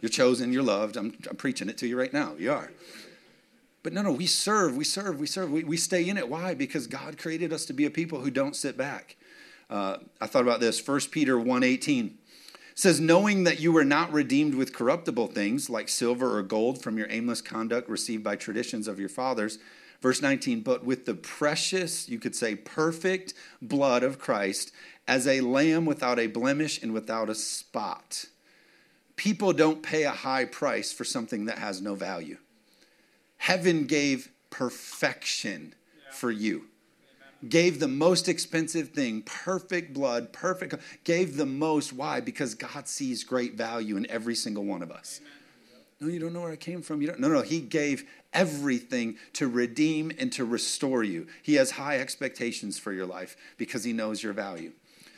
You're 0.00 0.10
chosen, 0.10 0.52
you're 0.52 0.62
loved. 0.62 0.96
I'm, 0.96 1.16
I'm 1.28 1.36
preaching 1.36 1.68
it 1.68 1.78
to 1.78 1.86
you 1.86 1.98
right 1.98 2.12
now. 2.12 2.34
You 2.38 2.52
are. 2.52 2.70
But 3.82 3.92
no, 3.92 4.02
no, 4.02 4.12
we 4.12 4.26
serve, 4.26 4.76
we 4.76 4.84
serve, 4.84 5.18
we 5.18 5.26
serve. 5.26 5.50
We, 5.50 5.64
we 5.64 5.76
stay 5.76 6.08
in 6.08 6.18
it. 6.18 6.28
Why? 6.28 6.54
Because 6.54 6.86
God 6.86 7.16
created 7.16 7.52
us 7.52 7.64
to 7.66 7.72
be 7.72 7.86
a 7.86 7.90
people 7.90 8.20
who 8.20 8.30
don't 8.30 8.56
sit 8.56 8.76
back. 8.76 9.16
Uh, 9.70 9.98
I 10.20 10.26
thought 10.26 10.42
about 10.42 10.60
this. 10.60 10.86
1 10.86 11.00
Peter 11.10 11.36
1.18 11.36 12.12
says, 12.80 13.00
knowing 13.00 13.44
that 13.44 13.60
you 13.60 13.72
were 13.72 13.84
not 13.84 14.12
redeemed 14.12 14.54
with 14.54 14.72
corruptible 14.72 15.28
things 15.28 15.68
like 15.70 15.88
silver 15.88 16.36
or 16.36 16.42
gold 16.42 16.82
from 16.82 16.96
your 16.98 17.06
aimless 17.10 17.42
conduct 17.42 17.88
received 17.88 18.24
by 18.24 18.36
traditions 18.36 18.88
of 18.88 18.98
your 18.98 19.08
fathers, 19.08 19.58
Verse 20.00 20.22
19, 20.22 20.62
but 20.62 20.84
with 20.84 21.04
the 21.04 21.14
precious, 21.14 22.08
you 22.08 22.18
could 22.18 22.34
say 22.34 22.54
perfect 22.54 23.34
blood 23.60 24.02
of 24.02 24.18
Christ, 24.18 24.72
as 25.06 25.26
a 25.26 25.42
lamb 25.42 25.84
without 25.84 26.18
a 26.18 26.26
blemish 26.26 26.82
and 26.82 26.92
without 26.92 27.28
a 27.28 27.34
spot. 27.34 28.26
People 29.16 29.52
don't 29.52 29.82
pay 29.82 30.04
a 30.04 30.10
high 30.10 30.46
price 30.46 30.92
for 30.92 31.04
something 31.04 31.44
that 31.44 31.58
has 31.58 31.82
no 31.82 31.94
value. 31.94 32.38
Heaven 33.36 33.84
gave 33.86 34.30
perfection 34.48 35.74
for 36.12 36.30
you. 36.30 36.64
Gave 37.48 37.80
the 37.80 37.88
most 37.88 38.28
expensive 38.28 38.90
thing, 38.90 39.22
perfect 39.22 39.94
blood, 39.94 40.32
perfect, 40.32 40.74
gave 41.04 41.36
the 41.36 41.46
most. 41.46 41.92
Why? 41.92 42.20
Because 42.20 42.54
God 42.54 42.86
sees 42.86 43.24
great 43.24 43.54
value 43.54 43.96
in 43.96 44.10
every 44.10 44.34
single 44.34 44.64
one 44.64 44.82
of 44.82 44.90
us. 44.90 45.20
Amen. 45.22 45.30
No, 46.00 46.08
you 46.08 46.18
don't 46.18 46.32
know 46.32 46.42
where 46.42 46.52
I 46.52 46.56
came 46.56 46.82
from. 46.82 47.00
You 47.00 47.08
don't. 47.08 47.20
No, 47.20 47.28
no. 47.28 47.42
He 47.42 47.60
gave 47.60 48.04
everything 48.32 49.16
to 49.34 49.48
redeem 49.48 50.12
and 50.18 50.30
to 50.32 50.44
restore 50.44 51.02
you. 51.02 51.26
He 51.42 51.54
has 51.54 51.72
high 51.72 51.98
expectations 51.98 52.78
for 52.78 52.92
your 52.92 53.06
life 53.06 53.36
because 53.56 53.84
he 53.84 53.92
knows 53.92 54.22
your 54.22 54.32
value. 54.32 54.72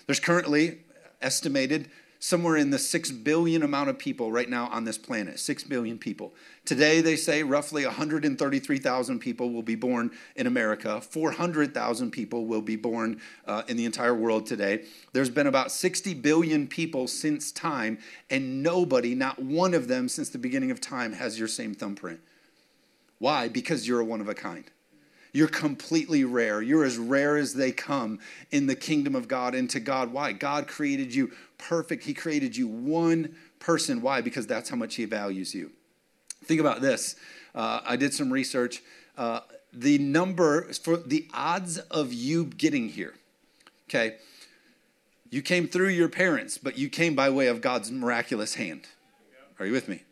There's 0.07 0.21
currently 0.21 0.79
estimated 1.21 1.91
somewhere 2.23 2.57
in 2.57 2.71
the 2.71 2.79
6 2.79 3.11
billion 3.11 3.65
amount 3.65 3.91
of 3.91 3.99
people 3.99 4.31
right 4.31 4.49
now 4.49 4.69
on 4.69 4.85
this 4.85 4.97
planet 4.97 5.41
6 5.41 5.65
billion 5.65 5.99
people 5.99 6.33
today 6.65 7.01
they 7.01 7.17
say 7.17 7.43
roughly 7.43 7.85
133000 7.85 9.19
people 9.19 9.51
will 9.51 9.63
be 9.63 9.75
born 9.75 10.09
in 10.37 10.47
america 10.47 11.01
400000 11.01 12.13
people 12.13 12.47
will 12.47 12.63
be 12.63 12.77
born 12.77 13.21
uh, 13.49 13.63
in 13.67 13.77
the 13.77 13.85
entire 13.85 14.15
world 14.15 14.47
today 14.47 14.85
there's 15.13 15.31
been 15.31 15.49
about 15.49 15.73
60 15.73 16.15
billion 16.15 16.69
people 16.69 17.09
since 17.09 17.51
time 17.51 17.99
and 18.31 18.63
nobody 18.63 19.17
not 19.17 19.41
one 19.43 19.75
of 19.75 19.89
them 19.89 20.09
since 20.09 20.29
the 20.29 20.39
beginning 20.39 20.71
of 20.71 20.81
time 20.81 21.15
has 21.15 21.41
your 21.41 21.49
same 21.49 21.75
thumbprint 21.75 22.21
why 23.19 23.49
because 23.49 23.89
you're 23.89 23.99
a 23.99 24.05
one 24.05 24.21
of 24.21 24.29
a 24.29 24.35
kind 24.35 24.71
you're 25.33 25.49
completely 25.49 26.25
rare. 26.25 26.61
You're 26.61 26.85
as 26.85 26.99
rare 26.99 27.39
as 27.39 27.55
they 27.55 27.73
come 27.73 28.19
in 28.51 28.67
the 28.67 28.77
kingdom 28.77 29.15
of 29.15 29.29
God 29.29 29.55
and 29.55 29.69
to 29.71 29.81
God. 29.81 30.13
Why? 30.13 30.33
God 30.33 30.69
created 30.69 31.15
you 31.15 31.33
perfect. 31.69 32.05
He 32.05 32.15
created 32.15 32.57
you 32.57 32.69
one 32.69 33.35
person. 33.59 34.03
Why? 34.03 34.21
Because 34.21 34.47
that's 34.47 34.69
how 34.69 34.77
much 34.77 34.95
He 34.97 35.05
values 35.05 35.55
you. 35.55 35.71
Think 36.45 36.61
about 36.61 36.81
this. 36.81 37.17
Uh, 37.55 37.81
I 37.85 37.97
did 37.97 38.13
some 38.13 38.33
research. 38.33 38.83
Uh, 39.17 39.41
the 39.73 39.99
number 39.99 40.73
for 40.73 40.97
the 40.97 41.29
odds 41.33 41.79
of 41.79 42.13
you 42.13 42.45
getting 42.45 42.89
here, 42.89 43.15
okay? 43.89 44.17
You 45.31 45.41
came 45.41 45.67
through 45.67 45.89
your 45.89 46.09
parents, 46.09 46.59
but 46.59 46.77
you 46.77 46.89
came 46.89 47.15
by 47.15 47.31
way 47.31 47.47
of 47.47 47.61
God's 47.61 47.91
miraculous 47.91 48.55
hand. 48.55 48.83
Are 49.59 49.65
you 49.65 49.73
with 49.73 49.89
me? 49.89 50.03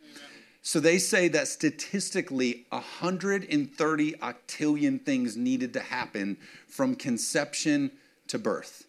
So 0.62 0.80
they 0.80 0.98
say 0.98 1.28
that 1.28 1.48
statistically, 1.48 2.66
130 2.70 4.12
octillion 4.12 5.02
things 5.02 5.36
needed 5.36 5.72
to 5.74 5.80
happen 5.80 6.36
from 6.68 6.94
conception 6.94 7.90
to 8.28 8.38
birth. 8.38 8.86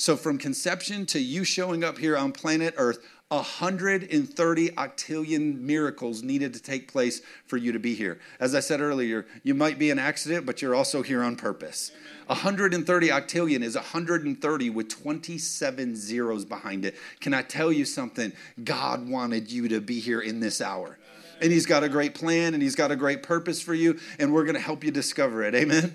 So, 0.00 0.16
from 0.16 0.38
conception 0.38 1.04
to 1.06 1.20
you 1.20 1.44
showing 1.44 1.84
up 1.84 1.98
here 1.98 2.16
on 2.16 2.32
planet 2.32 2.72
Earth, 2.78 3.06
130 3.28 4.70
octillion 4.70 5.60
miracles 5.60 6.22
needed 6.22 6.54
to 6.54 6.62
take 6.62 6.90
place 6.90 7.20
for 7.44 7.58
you 7.58 7.70
to 7.72 7.78
be 7.78 7.94
here. 7.94 8.18
As 8.40 8.54
I 8.54 8.60
said 8.60 8.80
earlier, 8.80 9.26
you 9.42 9.54
might 9.54 9.78
be 9.78 9.90
an 9.90 9.98
accident, 9.98 10.46
but 10.46 10.62
you're 10.62 10.74
also 10.74 11.02
here 11.02 11.22
on 11.22 11.36
purpose. 11.36 11.92
130 12.28 13.08
octillion 13.08 13.62
is 13.62 13.74
130 13.74 14.70
with 14.70 14.88
27 14.88 15.96
zeros 15.96 16.46
behind 16.46 16.86
it. 16.86 16.96
Can 17.20 17.34
I 17.34 17.42
tell 17.42 17.70
you 17.70 17.84
something? 17.84 18.32
God 18.64 19.06
wanted 19.06 19.52
you 19.52 19.68
to 19.68 19.82
be 19.82 20.00
here 20.00 20.22
in 20.22 20.40
this 20.40 20.62
hour. 20.62 20.98
And 21.42 21.52
He's 21.52 21.66
got 21.66 21.84
a 21.84 21.90
great 21.90 22.14
plan 22.14 22.54
and 22.54 22.62
He's 22.62 22.74
got 22.74 22.90
a 22.90 22.96
great 22.96 23.22
purpose 23.22 23.60
for 23.60 23.74
you, 23.74 24.00
and 24.18 24.32
we're 24.32 24.44
going 24.44 24.54
to 24.54 24.62
help 24.62 24.82
you 24.82 24.92
discover 24.92 25.42
it. 25.42 25.54
Amen? 25.54 25.94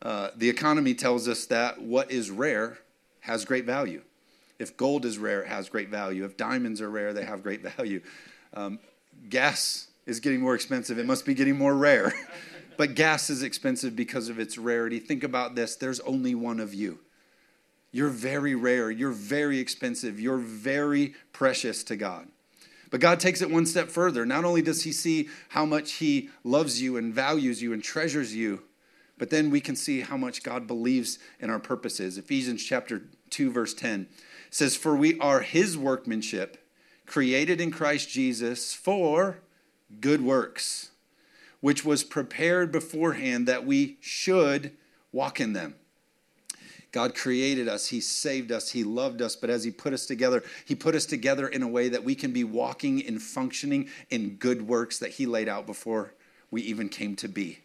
Uh, 0.00 0.28
the 0.36 0.48
economy 0.48 0.94
tells 0.94 1.26
us 1.26 1.46
that 1.46 1.82
what 1.82 2.12
is 2.12 2.30
rare 2.30 2.78
has 3.20 3.44
great 3.44 3.64
value. 3.64 4.02
If 4.58 4.76
gold 4.76 5.04
is 5.04 5.18
rare, 5.18 5.42
it 5.42 5.48
has 5.48 5.68
great 5.68 5.88
value. 5.88 6.24
If 6.24 6.36
diamonds 6.36 6.80
are 6.80 6.90
rare, 6.90 7.12
they 7.12 7.24
have 7.24 7.42
great 7.42 7.62
value. 7.62 8.02
Um, 8.52 8.78
gas 9.28 9.88
is 10.06 10.20
getting 10.20 10.40
more 10.40 10.54
expensive. 10.54 10.98
It 10.98 11.06
must 11.06 11.24
be 11.24 11.34
getting 11.34 11.56
more 11.56 11.74
rare. 11.74 12.12
but 12.76 12.94
gas 12.94 13.30
is 13.30 13.42
expensive 13.42 13.96
because 13.96 14.28
of 14.28 14.38
its 14.38 14.58
rarity. 14.58 14.98
Think 14.98 15.24
about 15.24 15.54
this 15.54 15.76
there's 15.76 16.00
only 16.00 16.34
one 16.34 16.60
of 16.60 16.74
you. 16.74 16.98
You're 17.92 18.10
very 18.10 18.54
rare. 18.54 18.90
You're 18.90 19.10
very 19.10 19.58
expensive. 19.58 20.20
You're 20.20 20.38
very 20.38 21.14
precious 21.32 21.82
to 21.84 21.96
God. 21.96 22.28
But 22.90 23.00
God 23.00 23.20
takes 23.20 23.40
it 23.40 23.50
one 23.50 23.66
step 23.66 23.88
further. 23.88 24.26
Not 24.26 24.44
only 24.44 24.62
does 24.62 24.82
He 24.82 24.92
see 24.92 25.28
how 25.48 25.64
much 25.64 25.92
He 25.92 26.28
loves 26.44 26.82
you 26.82 26.96
and 26.96 27.14
values 27.14 27.62
you 27.62 27.72
and 27.72 27.82
treasures 27.82 28.34
you, 28.34 28.62
but 29.20 29.28
then 29.28 29.50
we 29.50 29.60
can 29.60 29.76
see 29.76 30.00
how 30.00 30.16
much 30.16 30.42
God 30.42 30.66
believes 30.66 31.18
in 31.40 31.50
our 31.50 31.58
purposes. 31.58 32.16
Ephesians 32.16 32.64
chapter 32.64 33.02
2, 33.28 33.52
verse 33.52 33.74
10 33.74 34.08
says, 34.48 34.76
For 34.76 34.96
we 34.96 35.18
are 35.20 35.42
his 35.42 35.76
workmanship, 35.76 36.66
created 37.04 37.60
in 37.60 37.70
Christ 37.70 38.08
Jesus 38.08 38.72
for 38.72 39.40
good 40.00 40.22
works, 40.22 40.92
which 41.60 41.84
was 41.84 42.02
prepared 42.02 42.72
beforehand 42.72 43.46
that 43.46 43.66
we 43.66 43.98
should 44.00 44.72
walk 45.12 45.38
in 45.38 45.52
them. 45.52 45.74
God 46.90 47.14
created 47.14 47.68
us, 47.68 47.88
He 47.88 48.00
saved 48.00 48.50
us, 48.50 48.70
He 48.70 48.84
loved 48.84 49.20
us, 49.20 49.36
but 49.36 49.50
as 49.50 49.64
He 49.64 49.70
put 49.70 49.92
us 49.92 50.06
together, 50.06 50.42
He 50.64 50.74
put 50.74 50.94
us 50.94 51.04
together 51.04 51.46
in 51.46 51.62
a 51.62 51.68
way 51.68 51.90
that 51.90 52.04
we 52.04 52.14
can 52.14 52.32
be 52.32 52.42
walking 52.42 53.06
and 53.06 53.20
functioning 53.20 53.90
in 54.08 54.36
good 54.36 54.66
works 54.66 54.98
that 54.98 55.10
He 55.10 55.26
laid 55.26 55.46
out 55.46 55.66
before 55.66 56.14
we 56.50 56.62
even 56.62 56.88
came 56.88 57.16
to 57.16 57.28
be. 57.28 57.58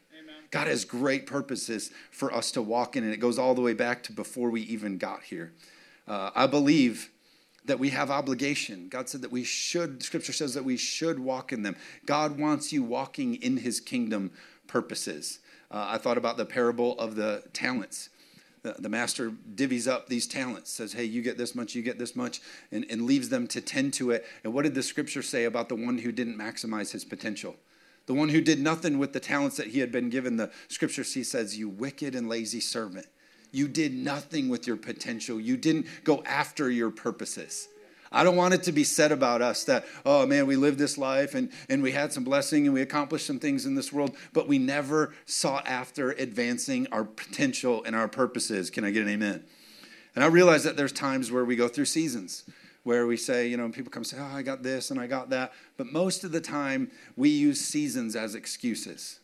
God 0.55 0.67
has 0.67 0.85
great 0.85 1.25
purposes 1.25 1.91
for 2.11 2.33
us 2.33 2.49
to 2.51 2.61
walk 2.61 2.95
in, 2.95 3.03
and 3.03 3.11
it 3.11 3.17
goes 3.17 3.37
all 3.37 3.55
the 3.55 3.61
way 3.61 3.73
back 3.73 4.03
to 4.03 4.13
before 4.13 4.49
we 4.49 4.61
even 4.61 4.97
got 4.97 5.21
here. 5.23 5.51
Uh, 6.07 6.29
I 6.33 6.47
believe 6.47 7.09
that 7.65 7.77
we 7.77 7.89
have 7.89 8.09
obligation. 8.09 8.87
God 8.87 9.09
said 9.09 9.21
that 9.23 9.33
we 9.33 9.43
should, 9.43 10.01
scripture 10.01 10.31
says 10.31 10.53
that 10.53 10.63
we 10.63 10.77
should 10.77 11.19
walk 11.19 11.51
in 11.51 11.63
them. 11.63 11.75
God 12.05 12.39
wants 12.39 12.71
you 12.71 12.83
walking 12.83 13.35
in 13.35 13.57
his 13.57 13.81
kingdom 13.81 14.31
purposes. 14.65 15.39
Uh, 15.69 15.87
I 15.89 15.97
thought 15.97 16.17
about 16.17 16.37
the 16.37 16.45
parable 16.45 16.97
of 16.99 17.15
the 17.15 17.43
talents. 17.51 18.07
The, 18.61 18.77
the, 18.79 18.87
master 18.87 19.31
divvies 19.55 19.91
up 19.91 20.07
these 20.07 20.25
talents, 20.25 20.71
says, 20.71 20.93
Hey, 20.93 21.03
you 21.03 21.21
get 21.21 21.37
this 21.37 21.53
much, 21.53 21.75
you 21.75 21.81
get 21.81 21.99
this 21.99 22.15
much, 22.15 22.39
and, 22.71 22.85
and 22.89 23.01
leaves 23.01 23.27
them 23.27 23.45
to 23.47 23.59
tend 23.59 23.93
to 23.95 24.11
it. 24.11 24.25
And 24.45 24.53
what 24.53 24.63
did 24.63 24.73
the 24.73 24.83
scripture 24.83 25.21
say 25.21 25.43
about 25.43 25.67
the 25.67 25.75
one 25.75 25.97
who 25.97 26.13
didn't 26.13 26.37
maximize 26.37 26.93
his 26.93 27.03
potential? 27.03 27.57
The 28.05 28.13
one 28.13 28.29
who 28.29 28.41
did 28.41 28.59
nothing 28.59 28.99
with 28.99 29.13
the 29.13 29.19
talents 29.19 29.57
that 29.57 29.67
he 29.67 29.79
had 29.79 29.91
been 29.91 30.09
given. 30.09 30.37
The 30.37 30.51
scripture 30.67 31.03
says, 31.03 31.57
You 31.57 31.69
wicked 31.69 32.15
and 32.15 32.29
lazy 32.29 32.59
servant. 32.59 33.07
You 33.51 33.67
did 33.67 33.93
nothing 33.93 34.49
with 34.49 34.67
your 34.67 34.75
potential. 34.75 35.39
You 35.39 35.57
didn't 35.57 35.87
go 36.03 36.21
after 36.25 36.69
your 36.69 36.91
purposes. 36.91 37.67
I 38.11 38.23
don't 38.23 38.35
want 38.35 38.53
it 38.53 38.63
to 38.63 38.71
be 38.71 38.83
said 38.83 39.11
about 39.11 39.41
us 39.41 39.65
that, 39.65 39.85
oh 40.05 40.25
man, 40.25 40.45
we 40.45 40.55
lived 40.55 40.77
this 40.77 40.97
life 40.97 41.35
and, 41.35 41.49
and 41.67 41.81
we 41.81 41.91
had 41.91 42.13
some 42.13 42.23
blessing 42.23 42.65
and 42.65 42.73
we 42.73 42.81
accomplished 42.81 43.25
some 43.25 43.39
things 43.39 43.65
in 43.65 43.75
this 43.75 43.91
world, 43.91 44.15
but 44.31 44.47
we 44.47 44.57
never 44.57 45.13
sought 45.25 45.67
after 45.67 46.11
advancing 46.11 46.87
our 46.91 47.03
potential 47.03 47.83
and 47.83 47.95
our 47.95 48.07
purposes. 48.07 48.69
Can 48.69 48.85
I 48.85 48.91
get 48.91 49.03
an 49.03 49.09
amen? 49.09 49.43
And 50.15 50.23
I 50.23 50.27
realize 50.27 50.63
that 50.63 50.77
there's 50.77 50.93
times 50.93 51.31
where 51.31 51.43
we 51.43 51.55
go 51.55 51.67
through 51.67 51.85
seasons 51.85 52.43
where 52.85 53.05
we 53.05 53.17
say, 53.17 53.49
you 53.49 53.57
know, 53.57 53.67
people 53.67 53.91
come 53.91 54.05
say, 54.05 54.15
oh, 54.17 54.23
I 54.33 54.41
got 54.41 54.63
this 54.63 54.89
and 54.89 54.99
I 54.99 55.07
got 55.07 55.29
that. 55.31 55.51
But 55.75 55.91
most 55.91 56.23
of 56.23 56.31
the 56.31 56.39
time, 56.39 56.89
we 57.17 57.29
use 57.29 57.59
seasons 57.59 58.15
as 58.15 58.33
excuses 58.33 59.19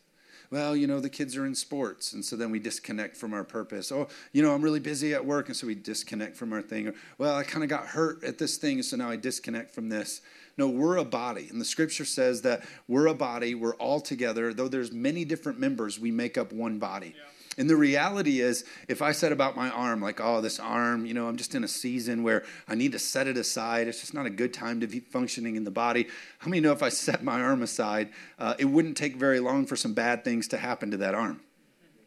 well, 0.52 0.76
you 0.76 0.86
know, 0.86 1.00
the 1.00 1.08
kids 1.08 1.34
are 1.38 1.46
in 1.46 1.54
sports. 1.54 2.12
And 2.12 2.22
so 2.22 2.36
then 2.36 2.50
we 2.50 2.58
disconnect 2.58 3.16
from 3.16 3.32
our 3.32 3.42
purpose. 3.42 3.90
Oh, 3.90 4.08
you 4.32 4.42
know, 4.42 4.54
I'm 4.54 4.60
really 4.60 4.80
busy 4.80 5.14
at 5.14 5.24
work. 5.24 5.48
And 5.48 5.56
so 5.56 5.66
we 5.66 5.74
disconnect 5.74 6.36
from 6.36 6.52
our 6.52 6.60
thing. 6.60 6.88
Or, 6.88 6.94
well, 7.16 7.34
I 7.34 7.42
kind 7.42 7.64
of 7.64 7.70
got 7.70 7.86
hurt 7.86 8.22
at 8.22 8.36
this 8.36 8.58
thing. 8.58 8.82
So 8.82 8.98
now 8.98 9.08
I 9.08 9.16
disconnect 9.16 9.74
from 9.74 9.88
this. 9.88 10.20
No, 10.58 10.68
we're 10.68 10.98
a 10.98 11.06
body. 11.06 11.48
And 11.50 11.58
the 11.58 11.64
scripture 11.64 12.04
says 12.04 12.42
that 12.42 12.64
we're 12.86 13.06
a 13.06 13.14
body. 13.14 13.54
We're 13.54 13.76
all 13.76 13.98
together. 13.98 14.52
Though 14.52 14.68
there's 14.68 14.92
many 14.92 15.24
different 15.24 15.58
members, 15.58 15.98
we 15.98 16.10
make 16.10 16.36
up 16.36 16.52
one 16.52 16.78
body. 16.78 17.14
Yeah. 17.16 17.31
And 17.58 17.68
the 17.68 17.76
reality 17.76 18.40
is, 18.40 18.64
if 18.88 19.02
I 19.02 19.12
said 19.12 19.30
about 19.30 19.56
my 19.56 19.68
arm, 19.68 20.00
like, 20.00 20.20
oh, 20.20 20.40
this 20.40 20.58
arm, 20.58 21.04
you 21.04 21.12
know, 21.12 21.28
I'm 21.28 21.36
just 21.36 21.54
in 21.54 21.64
a 21.64 21.68
season 21.68 22.22
where 22.22 22.44
I 22.66 22.74
need 22.74 22.92
to 22.92 22.98
set 22.98 23.26
it 23.26 23.36
aside. 23.36 23.88
It's 23.88 24.00
just 24.00 24.14
not 24.14 24.24
a 24.24 24.30
good 24.30 24.54
time 24.54 24.80
to 24.80 24.86
be 24.86 25.00
functioning 25.00 25.56
in 25.56 25.64
the 25.64 25.70
body. 25.70 26.08
How 26.38 26.48
many 26.48 26.60
know 26.60 26.72
if 26.72 26.82
I 26.82 26.88
set 26.88 27.22
my 27.22 27.42
arm 27.42 27.62
aside, 27.62 28.08
uh, 28.38 28.54
it 28.58 28.64
wouldn't 28.64 28.96
take 28.96 29.16
very 29.16 29.38
long 29.38 29.66
for 29.66 29.76
some 29.76 29.92
bad 29.92 30.24
things 30.24 30.48
to 30.48 30.56
happen 30.56 30.90
to 30.92 30.96
that 30.98 31.14
arm? 31.14 31.40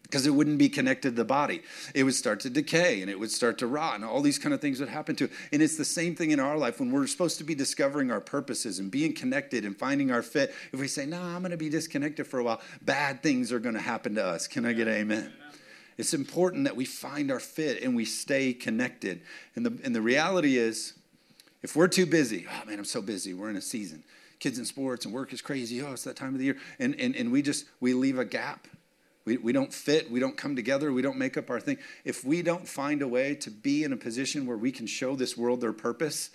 Because 0.06 0.28
it 0.28 0.30
wouldn't 0.30 0.60
be 0.60 0.70
connected 0.70 1.10
to 1.12 1.16
the 1.16 1.26
body. 1.26 1.62
It 1.94 2.04
would 2.04 2.14
start 2.14 2.40
to 2.42 2.50
decay 2.50 3.02
and 3.02 3.10
it 3.10 3.20
would 3.20 3.32
start 3.32 3.58
to 3.58 3.68
rot, 3.68 3.96
and 3.96 4.06
all 4.06 4.22
these 4.22 4.38
kind 4.38 4.54
of 4.54 4.62
things 4.62 4.80
would 4.80 4.90
happen 4.90 5.16
to 5.16 5.26
it. 5.26 5.32
And 5.52 5.62
it's 5.62 5.78
the 5.78 5.86
same 5.86 6.16
thing 6.16 6.32
in 6.32 6.40
our 6.40 6.58
life 6.58 6.80
when 6.80 6.92
we're 6.92 7.08
supposed 7.08 7.40
to 7.40 7.44
be 7.44 7.56
discovering 7.56 8.12
our 8.12 8.22
purposes 8.22 8.78
and 8.80 8.92
being 8.92 9.14
connected 9.14 9.66
and 9.66 9.76
finding 9.76 10.12
our 10.12 10.22
fit. 10.22 10.54
If 10.72 10.80
we 10.80 10.88
say, 10.88 11.06
no, 11.06 11.20
I'm 11.20 11.40
going 11.40 11.52
to 11.52 11.58
be 11.58 11.70
disconnected 11.70 12.28
for 12.28 12.40
a 12.40 12.44
while, 12.44 12.62
bad 12.82 13.24
things 13.24 13.52
are 13.52 13.60
going 13.60 13.76
to 13.76 13.82
happen 13.82 14.16
to 14.16 14.26
us. 14.26 14.48
Can 14.48 14.66
I 14.66 14.74
get 14.74 14.88
amen? 14.88 15.34
It's 15.98 16.14
important 16.14 16.66
that 16.66 16.76
we 16.76 16.86
find 16.86 17.32
our 17.32 17.40
fit 17.40 17.82
and 17.82 17.96
we 17.96 18.06
stay 18.06 18.54
connected. 18.54 19.22
And 19.56 19.66
the, 19.66 19.80
and 19.84 19.96
the 19.96 20.02
reality 20.02 20.58
is, 20.58 20.94
if 21.64 21.76
we're 21.76 21.88
too 21.88 22.06
busy, 22.06 22.46
oh 22.48 22.66
man, 22.66 22.78
I'm 22.78 22.86
so 22.86 23.02
busy, 23.02 23.34
we're 23.34 23.50
in 23.50 23.56
a 23.56 23.62
season. 23.62 24.04
Kids 24.40 24.60
in 24.60 24.66
sports 24.66 25.06
and 25.06 25.14
work 25.14 25.34
is 25.34 25.42
crazy. 25.42 25.82
Oh, 25.82 25.94
it's 25.94 26.04
that 26.04 26.16
time 26.16 26.34
of 26.34 26.40
the 26.40 26.46
year. 26.46 26.58
And, 26.78 27.00
and, 27.00 27.16
and 27.16 27.32
we 27.32 27.42
just, 27.42 27.66
we 27.80 27.94
leave 27.94 28.20
a 28.20 28.26
gap. 28.26 28.68
We, 29.26 29.38
we 29.38 29.52
don't 29.52 29.74
fit. 29.74 30.10
We 30.10 30.20
don't 30.20 30.38
come 30.38 30.56
together. 30.56 30.94
We 30.94 31.02
don't 31.02 31.18
make 31.18 31.36
up 31.36 31.50
our 31.50 31.60
thing. 31.60 31.78
If 32.04 32.24
we 32.24 32.42
don't 32.42 32.68
find 32.68 33.02
a 33.02 33.08
way 33.08 33.36
to 33.36 33.52
be 33.52 33.84
in 33.84 33.92
a 33.92 33.98
position 33.98 34.46
where 34.46 34.58
we 34.58 34.72
can 34.72 34.88
show 34.88 35.16
this 35.16 35.36
world 35.36 35.62
their 35.62 35.74
purpose, 35.74 36.30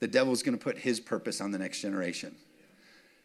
the 0.00 0.08
devil's 0.08 0.42
going 0.42 0.58
to 0.58 0.62
put 0.62 0.78
his 0.78 0.98
purpose 0.98 1.40
on 1.40 1.52
the 1.52 1.58
next 1.58 1.80
generation. 1.80 2.34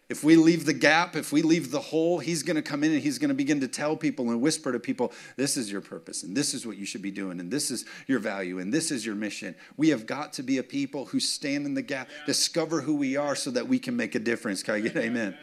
If 0.10 0.24
we 0.24 0.38
leave 0.38 0.66
the 0.66 0.74
gap, 0.74 1.18
if 1.18 1.34
we 1.34 1.42
leave 1.42 1.70
the 1.70 1.82
hole, 1.82 2.20
he's 2.20 2.42
going 2.42 2.56
to 2.56 2.62
come 2.62 2.82
in 2.82 2.94
and 2.94 3.02
he's 3.02 3.20
going 3.20 3.28
to 3.28 3.36
begin 3.36 3.60
to 3.60 3.68
tell 3.68 3.98
people 3.98 4.30
and 4.30 4.40
whisper 4.40 4.72
to 4.72 4.80
people, 4.80 5.12
this 5.36 5.58
is 5.58 5.70
your 5.70 5.82
purpose 5.82 6.24
and 6.24 6.36
this 6.36 6.54
is 6.54 6.66
what 6.66 6.78
you 6.78 6.86
should 6.86 7.02
be 7.02 7.12
doing 7.12 7.42
and 7.42 7.52
this 7.52 7.72
is 7.72 7.84
your 8.08 8.20
value 8.20 8.60
and 8.60 8.74
this 8.74 8.90
is 8.90 9.06
your 9.06 9.16
mission. 9.16 9.54
We 9.76 9.90
have 9.90 10.06
got 10.06 10.32
to 10.34 10.44
be 10.44 10.60
a 10.60 10.64
people 10.64 11.06
who 11.08 11.20
stand 11.20 11.66
in 11.66 11.74
the 11.74 11.82
gap, 11.82 12.08
discover 12.26 12.80
who 12.80 12.96
we 12.96 13.18
are 13.18 13.36
so 13.36 13.52
that 13.52 13.68
we 13.68 13.80
can 13.80 13.98
make 13.98 14.16
a 14.16 14.20
difference. 14.20 14.64
Can 14.64 14.76
I 14.76 14.80
get 14.80 14.96
amen? 14.96 15.38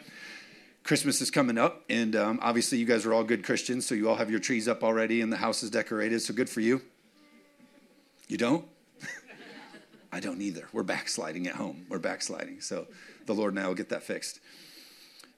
Christmas 0.84 1.22
is 1.22 1.30
coming 1.30 1.56
up, 1.56 1.82
and 1.88 2.14
um, 2.14 2.38
obviously, 2.42 2.76
you 2.76 2.84
guys 2.84 3.06
are 3.06 3.14
all 3.14 3.24
good 3.24 3.42
Christians, 3.42 3.86
so 3.86 3.94
you 3.94 4.06
all 4.06 4.16
have 4.16 4.30
your 4.30 4.38
trees 4.38 4.68
up 4.68 4.84
already 4.84 5.22
and 5.22 5.32
the 5.32 5.38
house 5.38 5.62
is 5.62 5.70
decorated, 5.70 6.20
so 6.20 6.34
good 6.34 6.50
for 6.50 6.60
you. 6.60 6.82
You 8.28 8.36
don't? 8.36 8.66
I 10.12 10.20
don't 10.20 10.42
either. 10.42 10.68
We're 10.74 10.82
backsliding 10.82 11.46
at 11.46 11.54
home. 11.54 11.86
We're 11.88 11.98
backsliding. 11.98 12.60
So 12.60 12.86
the 13.24 13.32
Lord 13.32 13.54
and 13.54 13.64
I 13.64 13.66
will 13.66 13.74
get 13.74 13.88
that 13.88 14.02
fixed. 14.02 14.40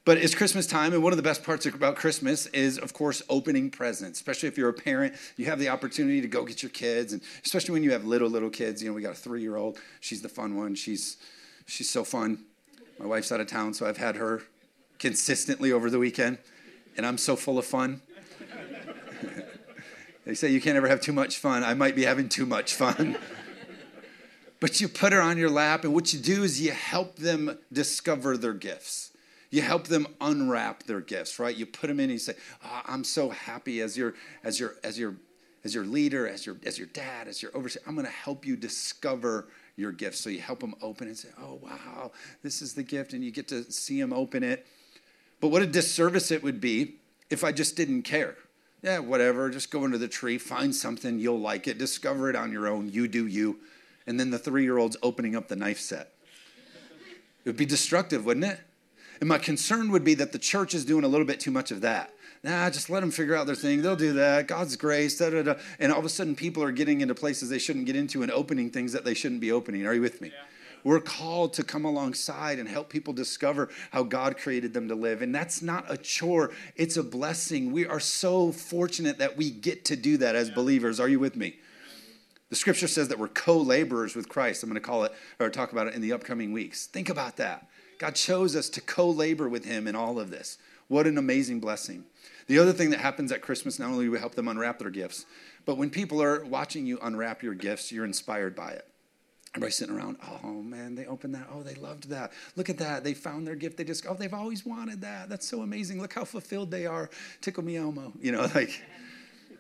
But 0.05 0.19
it's 0.19 0.35
Christmas 0.35 0.67
time, 0.67 0.93
and 0.93 1.03
one 1.03 1.13
of 1.13 1.17
the 1.17 1.23
best 1.23 1.45
parts 1.45 1.65
about 1.65 1.95
Christmas 1.95 2.47
is, 2.47 2.77
of 2.77 2.93
course, 2.93 3.23
opening 3.29 3.71
presents. 3.71 4.19
Especially 4.19 4.49
if 4.49 4.59
you're 4.59 4.69
a 4.69 4.75
parent, 4.75 5.15
you 5.37 5.47
have 5.47 5.61
the 5.61 5.69
opportunity 5.69 6.21
to 6.21 6.29
go 6.29 6.45
get 6.45 6.61
your 6.61 6.71
kids, 6.71 7.13
and 7.13 7.23
especially 7.45 7.73
when 7.73 7.85
you 7.85 7.93
have 7.93 8.05
little 8.05 8.29
little 8.29 8.51
kids. 8.51 8.83
You 8.83 8.89
know, 8.89 8.95
we 8.95 9.03
got 9.03 9.13
a 9.13 9.17
three-year-old. 9.17 9.79
She's 10.01 10.23
the 10.23 10.29
fun 10.29 10.57
one. 10.57 10.75
She's 10.75 11.19
she's 11.67 11.89
so 11.89 12.03
fun. 12.03 12.45
My 12.99 13.07
wife's 13.07 13.31
out 13.31 13.41
of 13.41 13.47
town, 13.47 13.75
so 13.75 13.87
I've 13.87 13.99
had 13.99 14.17
her 14.17 14.43
consistently 14.99 15.73
over 15.73 15.91
the 15.91 15.99
weekend, 15.99 16.39
and 16.97 17.07
I'm 17.07 17.19
so 17.19 17.37
full 17.37 17.59
of 17.59 17.65
fun. 17.65 18.01
they 20.25 20.35
say 20.35 20.51
you 20.51 20.61
can't 20.61 20.77
ever 20.77 20.89
have 20.89 21.01
too 21.01 21.13
much 21.13 21.39
fun. 21.39 21.65
I 21.65 21.75
might 21.75 21.97
be 21.97 22.05
having 22.05 22.29
too 22.29 22.47
much 22.47 22.75
fun. 22.75 23.17
but 24.61 24.81
you 24.81 24.89
put 24.89 25.13
her 25.13 25.21
on 25.21 25.39
your 25.39 25.51
lap, 25.51 25.85
and 25.85 25.95
what 25.95 26.13
you 26.13 26.19
do 26.19 26.43
is 26.43 26.61
you 26.61 26.73
help 26.73 27.17
them 27.17 27.59
discover 27.73 28.37
their 28.37 28.55
gifts. 28.55 29.13
You 29.51 29.63
help 29.63 29.87
them 29.87 30.07
unwrap 30.21 30.83
their 30.83 31.01
gifts, 31.01 31.39
right? 31.39 31.57
You 31.57 31.67
put 31.67 31.87
them 31.87 32.01
in 32.01 32.05
and 32.05 32.13
you 32.13 32.19
say, 32.19 32.35
oh, 32.65 32.83
I'm 32.85 33.05
so 33.05 33.31
happy 33.31 33.81
as 33.81 33.97
your, 33.97 34.15
as 34.43 34.59
your, 34.59 34.75
as 34.83 34.99
your, 34.99 35.17
as 35.65 35.75
your 35.75 35.85
leader, 35.85 36.29
as 36.29 36.45
your, 36.45 36.57
as 36.65 36.79
your 36.79 36.89
dad, 36.89 37.29
as 37.29 37.43
your 37.43 37.57
overseer. 37.57 37.83
I'm 37.87 37.95
going 37.95 38.07
to 38.07 38.13
help 38.13 38.45
you 38.45 38.57
discover 38.57 39.49
your 39.77 39.93
gifts. 39.93 40.21
So 40.21 40.31
you 40.31 40.41
help 40.41 40.61
them 40.61 40.75
open 40.83 41.07
and 41.07 41.17
say, 41.17 41.29
oh, 41.41 41.61
wow, 41.63 42.13
this 42.43 42.61
is 42.61 42.75
the 42.75 42.83
gift. 42.83 43.13
And 43.13 43.23
you 43.25 43.31
get 43.31 43.49
to 43.49 43.71
see 43.71 44.01
them 44.01 44.13
open 44.13 44.43
it. 44.43 44.67
But 45.41 45.49
what 45.49 45.63
a 45.63 45.67
disservice 45.67 46.31
it 46.31 46.43
would 46.43 46.61
be 46.61 46.97
if 47.31 47.45
I 47.45 47.53
just 47.53 47.77
didn't 47.77 48.03
care. 48.03 48.37
Yeah, 48.83 49.01
whatever, 49.01 49.51
just 49.51 49.71
go 49.71 49.85
into 49.85 49.99
the 49.99 50.09
tree, 50.09 50.39
find 50.39 50.75
something, 50.75 51.19
you'll 51.19 51.41
like 51.41 51.67
it, 51.67 51.79
discover 51.79 52.31
it 52.31 52.37
on 52.37 52.53
your 52.53 52.69
own, 52.69 52.91
you 52.91 53.09
do 53.09 53.27
you. 53.27 53.59
And 54.07 54.21
then 54.21 54.31
the 54.31 54.39
three 54.39 54.63
year 54.63 54.79
old's 54.79 54.97
opening 55.03 55.35
up 55.35 55.49
the 55.49 55.57
knife 55.57 55.81
set. 55.81 56.13
It 57.45 57.51
would 57.51 57.57
be 57.57 57.67
destructive, 57.67 58.25
wouldn't 58.25 58.47
it? 58.47 58.61
And 59.21 59.29
my 59.29 59.39
concern 59.39 59.91
would 59.93 60.05
be 60.05 60.15
that 60.15 60.33
the 60.33 60.39
church 60.39 60.75
is 60.75 60.85
doing 60.85 61.05
a 61.05 61.09
little 61.09 61.27
bit 61.27 61.41
too 61.41 61.51
much 61.51 61.71
of 61.71 61.81
that. 61.81 62.13
Nah, 62.43 62.71
just 62.71 62.91
let 62.91 63.01
them 63.01 63.11
figure 63.11 63.35
out 63.35 63.47
their 63.47 63.57
thing. 63.57 63.83
They'll 63.83 63.97
do 63.97 64.13
that. 64.13 64.47
God's 64.47 64.77
grace, 64.77 65.19
da 65.19 65.31
da 65.31 65.43
da. 65.43 65.55
And 65.79 65.91
all 65.91 65.99
of 65.99 66.05
a 66.05 66.09
sudden, 66.09 66.37
people 66.37 66.63
are 66.63 66.71
getting 66.71 67.01
into 67.01 67.15
places 67.15 67.49
they 67.49 67.59
shouldn't 67.59 67.87
get 67.87 67.97
into 67.97 68.23
and 68.23 68.31
opening 68.31 68.71
things 68.71 68.93
that 68.93 69.05
they 69.05 69.15
shouldn't 69.15 69.41
be 69.41 69.51
opening. 69.51 69.87
Are 69.87 69.95
you 69.95 70.03
with 70.03 70.21
me? 70.21 70.29
Yeah. 70.29 70.43
We're 70.87 71.01
called 71.01 71.53
to 71.55 71.65
come 71.65 71.85
alongside 71.85 72.61
and 72.61 72.69
help 72.69 72.91
people 72.91 73.13
discover 73.13 73.71
how 73.91 74.05
God 74.05 74.39
created 74.39 74.73
them 74.73 74.87
to 74.87 74.95
live. 74.95 75.21
And 75.21 75.35
that's 75.35 75.61
not 75.61 75.85
a 75.89 75.97
chore, 75.97 76.53
it's 76.77 76.97
a 76.97 77.03
blessing. 77.03 77.73
We 77.73 77.87
are 77.87 77.99
so 77.99 78.53
fortunate 78.53 79.19
that 79.19 79.37
we 79.37 79.51
get 79.51 79.85
to 79.87 79.97
do 79.97 80.17
that 80.19 80.37
as 80.37 80.49
believers. 80.49 81.01
Are 81.01 81.09
you 81.09 81.19
with 81.19 81.35
me? 81.35 81.57
The 82.51 82.55
scripture 82.55 82.87
says 82.87 83.09
that 83.09 83.19
we're 83.19 83.27
co 83.27 83.57
laborers 83.57 84.15
with 84.15 84.29
Christ. 84.29 84.63
I'm 84.63 84.69
going 84.69 84.81
to 84.81 84.81
call 84.81 85.03
it 85.03 85.13
or 85.41 85.51
talk 85.51 85.73
about 85.73 85.89
it 85.89 85.95
in 85.95 86.03
the 86.03 86.13
upcoming 86.13 86.53
weeks. 86.53 86.87
Think 86.87 87.09
about 87.09 87.37
that. 87.39 87.67
God 87.99 88.15
chose 88.15 88.55
us 88.55 88.69
to 88.69 88.81
co 88.81 89.11
labor 89.11 89.49
with 89.49 89.65
Him 89.65 89.89
in 89.89 89.97
all 89.97 90.21
of 90.21 90.31
this. 90.31 90.57
What 90.87 91.09
an 91.09 91.19
amazing 91.19 91.59
blessing. 91.59 92.05
The 92.47 92.61
other 92.61 92.73
thing 92.73 92.91
that 92.91 93.01
happens 93.01 93.33
at 93.33 93.43
Christmas, 93.43 93.81
not 93.81 93.91
only 93.91 94.05
do 94.05 94.13
we 94.13 94.21
help 94.21 94.37
them 94.37 94.47
unwrap 94.47 94.79
their 94.79 94.91
gifts, 94.91 95.27
but 95.65 95.79
when 95.79 95.91
people 95.91 96.23
are 96.23 96.45
watching 96.45 96.87
you 96.87 97.01
unwrap 97.03 97.43
your 97.43 97.55
gifts, 97.55 97.91
you're 97.91 98.05
inspired 98.05 98.55
by 98.55 98.71
it. 98.71 98.87
Everybody's 99.57 99.77
sitting 99.77 99.97
around, 99.97 100.19
oh 100.45 100.61
man, 100.61 100.95
they 100.95 101.07
opened 101.07 101.35
that. 101.35 101.49
Oh, 101.51 101.63
they 101.63 101.77
loved 101.77 102.11
that. 102.11 102.33
Look 102.57 102.69
at 102.69 102.77
that. 102.77 103.05
They 103.05 103.15
found 103.15 103.47
their 103.47 103.55
gift. 103.55 103.79
They 103.79 103.85
just, 103.85 104.05
oh, 104.07 104.13
they've 104.13 104.35
always 104.35 104.67
wanted 104.67 105.01
that. 105.01 105.31
That's 105.31 105.49
so 105.49 105.63
amazing. 105.63 105.99
Look 105.99 106.13
how 106.13 106.27
fulfilled 106.27 106.71
they 106.71 106.85
are. 106.85 107.09
Tickle 107.41 107.65
me 107.65 107.79
Elmo. 107.79 108.13
You 108.21 108.33
know, 108.33 108.43
like, 108.55 108.83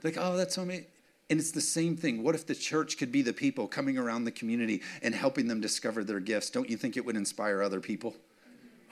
like, 0.02 0.18
oh, 0.18 0.36
that's 0.36 0.54
so 0.54 0.62
amazing. 0.62 0.84
And 1.30 1.40
it's 1.40 1.52
the 1.52 1.62
same 1.62 1.96
thing. 1.96 2.22
What 2.22 2.34
if 2.34 2.46
the 2.46 2.54
church 2.54 2.98
could 2.98 3.10
be 3.10 3.22
the 3.22 3.32
people 3.32 3.66
coming 3.66 3.96
around 3.96 4.24
the 4.24 4.30
community 4.32 4.82
and 5.00 5.14
helping 5.14 5.48
them 5.48 5.62
discover 5.62 6.04
their 6.04 6.20
gifts? 6.20 6.50
Don't 6.50 6.68
you 6.68 6.76
think 6.76 6.98
it 6.98 7.06
would 7.06 7.16
inspire 7.16 7.62
other 7.62 7.80
people? 7.80 8.14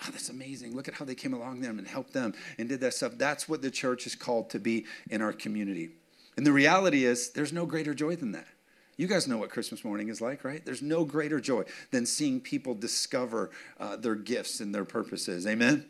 Wow, 0.01 0.09
that's 0.11 0.31
amazing. 0.31 0.75
Look 0.75 0.88
at 0.88 0.95
how 0.95 1.05
they 1.05 1.14
came 1.14 1.35
along 1.35 1.61
them 1.61 1.79
and 1.79 1.87
helped 1.87 2.14
them 2.14 2.33
and 2.57 2.67
did 2.67 2.81
that 2.81 2.95
stuff. 2.95 3.12
That's 3.19 3.47
what 3.47 3.61
the 3.61 3.71
church 3.71 4.07
is 4.07 4.14
called 4.14 4.49
to 4.51 4.59
be 4.59 4.87
in 5.11 5.21
our 5.21 5.35
community. 5.35 5.90
And 6.38 6.47
the 6.47 6.53
reality 6.53 7.05
is, 7.05 7.31
there's 7.33 7.53
no 7.53 7.67
greater 7.67 7.93
joy 7.93 8.17
than 8.17 8.33
that. 8.33 8.47
You 8.96 9.07
guys 9.09 9.26
know 9.26 9.38
what 9.38 9.50
Christmas 9.50 9.85
morning 9.85 10.09
is 10.09 10.20
like, 10.20 10.44
right? 10.44 10.64
There's 10.64 10.83
no 10.83 11.04
greater 11.04 11.40
joy 11.40 11.64
than 11.90 12.07
seeing 12.07 12.40
people 12.40 12.74
discover 12.74 13.50
uh, 13.80 13.96
their 13.96 14.14
gifts 14.14 14.61
and 14.61 14.74
their 14.74 14.85
purposes. 14.85 15.46
Amen? 15.46 15.87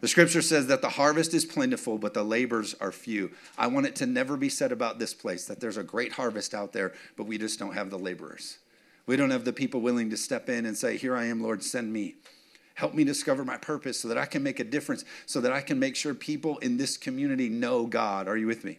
The 0.00 0.08
scripture 0.08 0.42
says 0.42 0.66
that 0.68 0.80
the 0.80 0.90
harvest 0.90 1.34
is 1.34 1.44
plentiful, 1.44 1.98
but 1.98 2.14
the 2.14 2.22
labors 2.22 2.74
are 2.80 2.92
few. 2.92 3.30
I 3.58 3.66
want 3.66 3.86
it 3.86 3.96
to 3.96 4.06
never 4.06 4.36
be 4.36 4.48
said 4.48 4.72
about 4.72 4.98
this 4.98 5.12
place 5.12 5.46
that 5.46 5.60
there's 5.60 5.76
a 5.76 5.82
great 5.82 6.12
harvest 6.12 6.54
out 6.54 6.72
there, 6.72 6.92
but 7.16 7.26
we 7.26 7.36
just 7.36 7.58
don't 7.58 7.74
have 7.74 7.90
the 7.90 7.98
laborers. 7.98 8.58
We 9.06 9.16
don't 9.16 9.30
have 9.30 9.44
the 9.44 9.52
people 9.52 9.80
willing 9.80 10.10
to 10.10 10.16
step 10.16 10.48
in 10.48 10.66
and 10.66 10.76
say, 10.76 10.96
Here 10.96 11.16
I 11.16 11.26
am, 11.26 11.42
Lord, 11.42 11.62
send 11.62 11.92
me. 11.92 12.16
Help 12.74 12.92
me 12.92 13.04
discover 13.04 13.44
my 13.44 13.56
purpose 13.56 13.98
so 13.98 14.08
that 14.08 14.18
I 14.18 14.26
can 14.26 14.42
make 14.42 14.60
a 14.60 14.64
difference, 14.64 15.04
so 15.24 15.40
that 15.40 15.52
I 15.52 15.62
can 15.62 15.78
make 15.78 15.96
sure 15.96 16.12
people 16.12 16.58
in 16.58 16.76
this 16.76 16.96
community 16.96 17.48
know 17.48 17.86
God. 17.86 18.28
Are 18.28 18.36
you 18.36 18.46
with 18.46 18.64
me? 18.64 18.78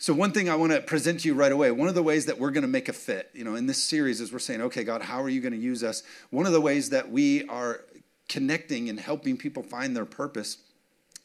So, 0.00 0.14
one 0.14 0.32
thing 0.32 0.48
I 0.48 0.54
want 0.54 0.72
to 0.72 0.80
present 0.80 1.20
to 1.20 1.28
you 1.28 1.34
right 1.34 1.52
away, 1.52 1.70
one 1.70 1.86
of 1.86 1.94
the 1.94 2.02
ways 2.02 2.24
that 2.24 2.38
we're 2.38 2.52
going 2.52 2.62
to 2.62 2.68
make 2.68 2.88
a 2.88 2.92
fit, 2.94 3.28
you 3.34 3.44
know, 3.44 3.54
in 3.54 3.66
this 3.66 3.82
series 3.82 4.22
is 4.22 4.32
we're 4.32 4.38
saying, 4.38 4.62
okay, 4.62 4.82
God, 4.82 5.02
how 5.02 5.20
are 5.20 5.28
you 5.28 5.42
going 5.42 5.52
to 5.52 5.58
use 5.58 5.84
us? 5.84 6.02
One 6.30 6.46
of 6.46 6.52
the 6.52 6.60
ways 6.60 6.88
that 6.88 7.10
we 7.10 7.46
are 7.48 7.84
connecting 8.26 8.88
and 8.88 8.98
helping 8.98 9.36
people 9.36 9.62
find 9.62 9.94
their 9.94 10.06
purpose 10.06 10.56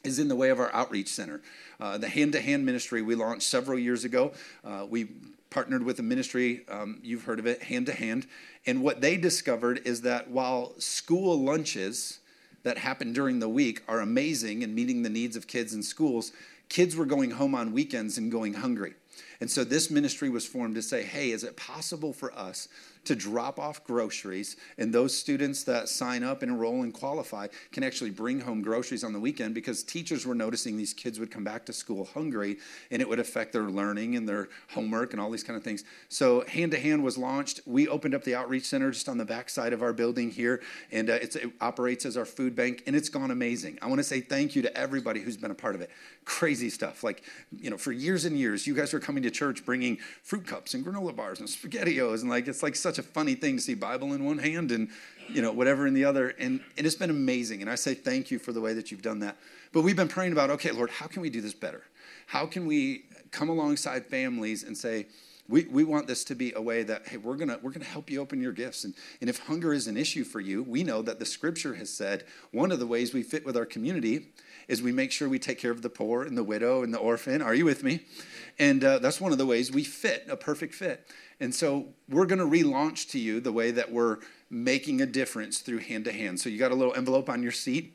is 0.04 0.18
in 0.18 0.28
the 0.28 0.36
way 0.36 0.50
of 0.50 0.60
our 0.60 0.70
outreach 0.74 1.08
center. 1.08 1.40
Uh, 1.80 1.96
the 1.96 2.10
hand 2.10 2.32
to 2.32 2.40
hand 2.42 2.66
ministry 2.66 3.00
we 3.00 3.14
launched 3.14 3.48
several 3.48 3.78
years 3.78 4.04
ago. 4.04 4.32
Uh, 4.62 4.84
we 4.86 5.08
partnered 5.48 5.82
with 5.82 5.98
a 5.98 6.02
ministry, 6.02 6.66
um, 6.68 7.00
you've 7.02 7.24
heard 7.24 7.38
of 7.38 7.46
it, 7.46 7.62
Hand 7.62 7.86
to 7.86 7.94
Hand. 7.94 8.26
And 8.66 8.82
what 8.82 9.00
they 9.00 9.16
discovered 9.16 9.80
is 9.86 10.02
that 10.02 10.28
while 10.28 10.78
school 10.78 11.42
lunches 11.42 12.18
that 12.62 12.76
happen 12.76 13.14
during 13.14 13.38
the 13.38 13.48
week 13.48 13.82
are 13.88 14.00
amazing 14.00 14.62
and 14.64 14.74
meeting 14.74 15.02
the 15.02 15.08
needs 15.08 15.34
of 15.34 15.46
kids 15.46 15.72
in 15.72 15.82
schools, 15.82 16.32
kids 16.68 16.96
were 16.96 17.06
going 17.06 17.30
home 17.30 17.54
on 17.54 17.72
weekends 17.72 18.18
and 18.18 18.30
going 18.30 18.54
hungry. 18.54 18.94
And 19.40 19.50
so 19.50 19.64
this 19.64 19.90
ministry 19.90 20.28
was 20.28 20.46
formed 20.46 20.74
to 20.76 20.82
say, 20.82 21.02
hey, 21.02 21.30
is 21.30 21.44
it 21.44 21.56
possible 21.56 22.12
for 22.12 22.32
us 22.36 22.68
to 23.06 23.14
drop 23.14 23.58
off 23.58 23.84
groceries, 23.84 24.56
and 24.78 24.92
those 24.92 25.16
students 25.16 25.62
that 25.62 25.88
sign 25.88 26.24
up 26.24 26.42
and 26.42 26.50
enroll 26.50 26.82
and 26.82 26.92
qualify 26.92 27.46
can 27.70 27.84
actually 27.84 28.10
bring 28.10 28.40
home 28.40 28.60
groceries 28.60 29.04
on 29.04 29.12
the 29.12 29.20
weekend 29.20 29.54
because 29.54 29.84
teachers 29.84 30.26
were 30.26 30.34
noticing 30.34 30.76
these 30.76 30.92
kids 30.92 31.20
would 31.20 31.30
come 31.30 31.44
back 31.44 31.64
to 31.64 31.72
school 31.72 32.04
hungry, 32.04 32.56
and 32.90 33.00
it 33.00 33.08
would 33.08 33.20
affect 33.20 33.52
their 33.52 33.62
learning 33.62 34.16
and 34.16 34.28
their 34.28 34.48
homework 34.70 35.12
and 35.12 35.20
all 35.20 35.30
these 35.30 35.44
kind 35.44 35.56
of 35.56 35.62
things. 35.62 35.84
So 36.08 36.44
Hand 36.48 36.72
to 36.72 36.80
Hand 36.80 37.04
was 37.04 37.16
launched. 37.16 37.60
We 37.64 37.86
opened 37.86 38.14
up 38.14 38.24
the 38.24 38.34
outreach 38.34 38.64
center 38.64 38.90
just 38.90 39.08
on 39.08 39.18
the 39.18 39.24
back 39.24 39.50
side 39.50 39.72
of 39.72 39.82
our 39.82 39.92
building 39.92 40.30
here, 40.30 40.60
and 40.90 41.08
uh, 41.08 41.14
it 41.14 41.36
operates 41.60 42.04
as 42.06 42.16
our 42.16 42.24
food 42.26 42.56
bank, 42.56 42.82
and 42.88 42.96
it's 42.96 43.08
gone 43.08 43.30
amazing. 43.30 43.78
I 43.80 43.86
want 43.86 44.00
to 44.00 44.04
say 44.04 44.20
thank 44.20 44.56
you 44.56 44.62
to 44.62 44.76
everybody 44.76 45.20
who's 45.20 45.36
been 45.36 45.52
a 45.52 45.54
part 45.54 45.76
of 45.76 45.80
it. 45.80 45.90
Crazy 46.24 46.70
stuff. 46.70 47.04
Like, 47.04 47.22
you 47.56 47.70
know, 47.70 47.78
for 47.78 47.92
years 47.92 48.24
and 48.24 48.36
years, 48.36 48.66
you 48.66 48.74
guys 48.74 48.92
were 48.92 48.98
coming 48.98 49.22
to 49.26 49.30
church 49.30 49.64
bringing 49.64 49.98
fruit 50.22 50.46
cups 50.46 50.74
and 50.74 50.84
granola 50.84 51.14
bars 51.14 51.40
and 51.40 51.48
spaghettios, 51.48 52.20
and 52.20 52.30
like, 52.30 52.48
it's 52.48 52.62
like 52.62 52.76
such 52.76 52.98
a 52.98 53.02
funny 53.02 53.34
thing 53.34 53.56
to 53.56 53.62
see 53.62 53.74
Bible 53.74 54.12
in 54.12 54.24
one 54.24 54.38
hand 54.38 54.72
and 54.72 54.88
you 55.28 55.42
know 55.42 55.52
whatever 55.52 55.86
in 55.86 55.94
the 55.94 56.04
other 56.04 56.28
and, 56.38 56.60
and 56.76 56.86
it's 56.86 56.96
been 56.96 57.10
amazing 57.10 57.60
and 57.60 57.70
I 57.70 57.74
say 57.74 57.94
thank 57.94 58.30
you 58.30 58.38
for 58.38 58.52
the 58.52 58.60
way 58.60 58.72
that 58.74 58.90
you've 58.90 59.02
done 59.02 59.20
that. 59.20 59.36
But 59.72 59.82
we've 59.82 59.96
been 59.96 60.08
praying 60.08 60.32
about 60.32 60.50
okay 60.50 60.70
Lord 60.70 60.90
how 60.90 61.06
can 61.06 61.22
we 61.22 61.30
do 61.30 61.40
this 61.40 61.54
better? 61.54 61.82
How 62.26 62.46
can 62.46 62.66
we 62.66 63.04
come 63.30 63.48
alongside 63.48 64.06
families 64.06 64.62
and 64.62 64.76
say 64.76 65.06
we, 65.48 65.64
we 65.66 65.84
want 65.84 66.06
this 66.06 66.24
to 66.24 66.34
be 66.34 66.52
a 66.54 66.60
way 66.60 66.82
that 66.82 67.06
hey 67.06 67.16
we're 67.16 67.36
gonna 67.36 67.58
we're 67.62 67.70
gonna 67.70 67.84
help 67.84 68.10
you 68.10 68.20
open 68.20 68.40
your 68.40 68.52
gifts 68.52 68.84
and, 68.84 68.94
and 69.20 69.30
if 69.30 69.38
hunger 69.38 69.72
is 69.72 69.86
an 69.86 69.96
issue 69.96 70.24
for 70.24 70.40
you 70.40 70.62
we 70.62 70.82
know 70.82 71.02
that 71.02 71.18
the 71.18 71.26
scripture 71.26 71.74
has 71.74 71.90
said 71.90 72.24
one 72.52 72.72
of 72.72 72.78
the 72.78 72.86
ways 72.86 73.14
we 73.14 73.22
fit 73.22 73.44
with 73.44 73.56
our 73.56 73.66
community 73.66 74.28
is 74.68 74.82
we 74.82 74.92
make 74.92 75.12
sure 75.12 75.28
we 75.28 75.38
take 75.38 75.58
care 75.58 75.70
of 75.70 75.82
the 75.82 75.90
poor 75.90 76.22
and 76.22 76.36
the 76.36 76.44
widow 76.44 76.82
and 76.82 76.92
the 76.92 76.98
orphan 76.98 77.42
are 77.42 77.54
you 77.54 77.64
with 77.64 77.82
me 77.82 78.00
and 78.58 78.82
uh, 78.84 78.98
that's 78.98 79.20
one 79.20 79.32
of 79.32 79.38
the 79.38 79.46
ways 79.46 79.70
we 79.70 79.84
fit 79.84 80.26
a 80.28 80.36
perfect 80.36 80.74
fit 80.74 81.06
and 81.40 81.54
so 81.54 81.88
we're 82.08 82.26
going 82.26 82.38
to 82.38 82.44
relaunch 82.44 83.10
to 83.10 83.18
you 83.18 83.40
the 83.40 83.52
way 83.52 83.70
that 83.70 83.92
we're 83.92 84.18
making 84.48 85.00
a 85.00 85.06
difference 85.06 85.58
through 85.58 85.78
hand 85.78 86.04
to 86.04 86.12
hand. 86.12 86.40
So 86.40 86.48
you 86.48 86.58
got 86.58 86.72
a 86.72 86.74
little 86.74 86.94
envelope 86.94 87.28
on 87.28 87.42
your 87.42 87.52
seat. 87.52 87.94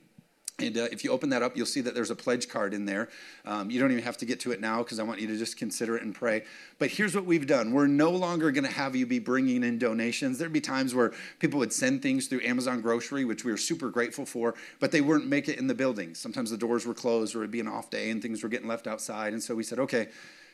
And 0.61 0.77
uh, 0.77 0.87
if 0.91 1.03
you 1.03 1.11
open 1.11 1.29
that 1.29 1.41
up, 1.41 1.57
you'll 1.57 1.65
see 1.65 1.81
that 1.81 1.95
there's 1.95 2.11
a 2.11 2.15
pledge 2.15 2.49
card 2.49 2.73
in 2.73 2.85
there. 2.85 3.09
Um, 3.45 3.69
you 3.69 3.79
don't 3.79 3.91
even 3.91 4.03
have 4.03 4.17
to 4.17 4.25
get 4.25 4.39
to 4.41 4.51
it 4.51 4.61
now 4.61 4.79
because 4.79 4.99
I 4.99 5.03
want 5.03 5.19
you 5.19 5.27
to 5.27 5.37
just 5.37 5.57
consider 5.57 5.95
it 5.95 6.03
and 6.03 6.13
pray. 6.13 6.43
But 6.79 6.89
here's 6.89 7.15
what 7.15 7.25
we've 7.25 7.47
done 7.47 7.71
we're 7.71 7.87
no 7.87 8.11
longer 8.11 8.51
going 8.51 8.65
to 8.65 8.71
have 8.71 8.95
you 8.95 9.05
be 9.05 9.19
bringing 9.19 9.63
in 9.63 9.77
donations. 9.77 10.37
There'd 10.37 10.53
be 10.53 10.61
times 10.61 10.93
where 10.95 11.13
people 11.39 11.59
would 11.59 11.73
send 11.73 12.01
things 12.01 12.27
through 12.27 12.41
Amazon 12.41 12.81
Grocery, 12.81 13.25
which 13.25 13.43
we 13.43 13.51
were 13.51 13.57
super 13.57 13.89
grateful 13.89 14.25
for, 14.25 14.55
but 14.79 14.91
they 14.91 15.01
wouldn't 15.01 15.27
make 15.27 15.47
it 15.49 15.57
in 15.57 15.67
the 15.67 15.75
building. 15.75 16.15
Sometimes 16.15 16.51
the 16.51 16.57
doors 16.57 16.85
were 16.85 16.93
closed 16.93 17.35
or 17.35 17.39
it'd 17.39 17.51
be 17.51 17.59
an 17.59 17.67
off 17.67 17.89
day 17.89 18.09
and 18.09 18.21
things 18.21 18.43
were 18.43 18.49
getting 18.49 18.67
left 18.67 18.87
outside. 18.87 19.33
And 19.33 19.41
so 19.41 19.55
we 19.55 19.63
said, 19.63 19.79
okay, 19.79 20.09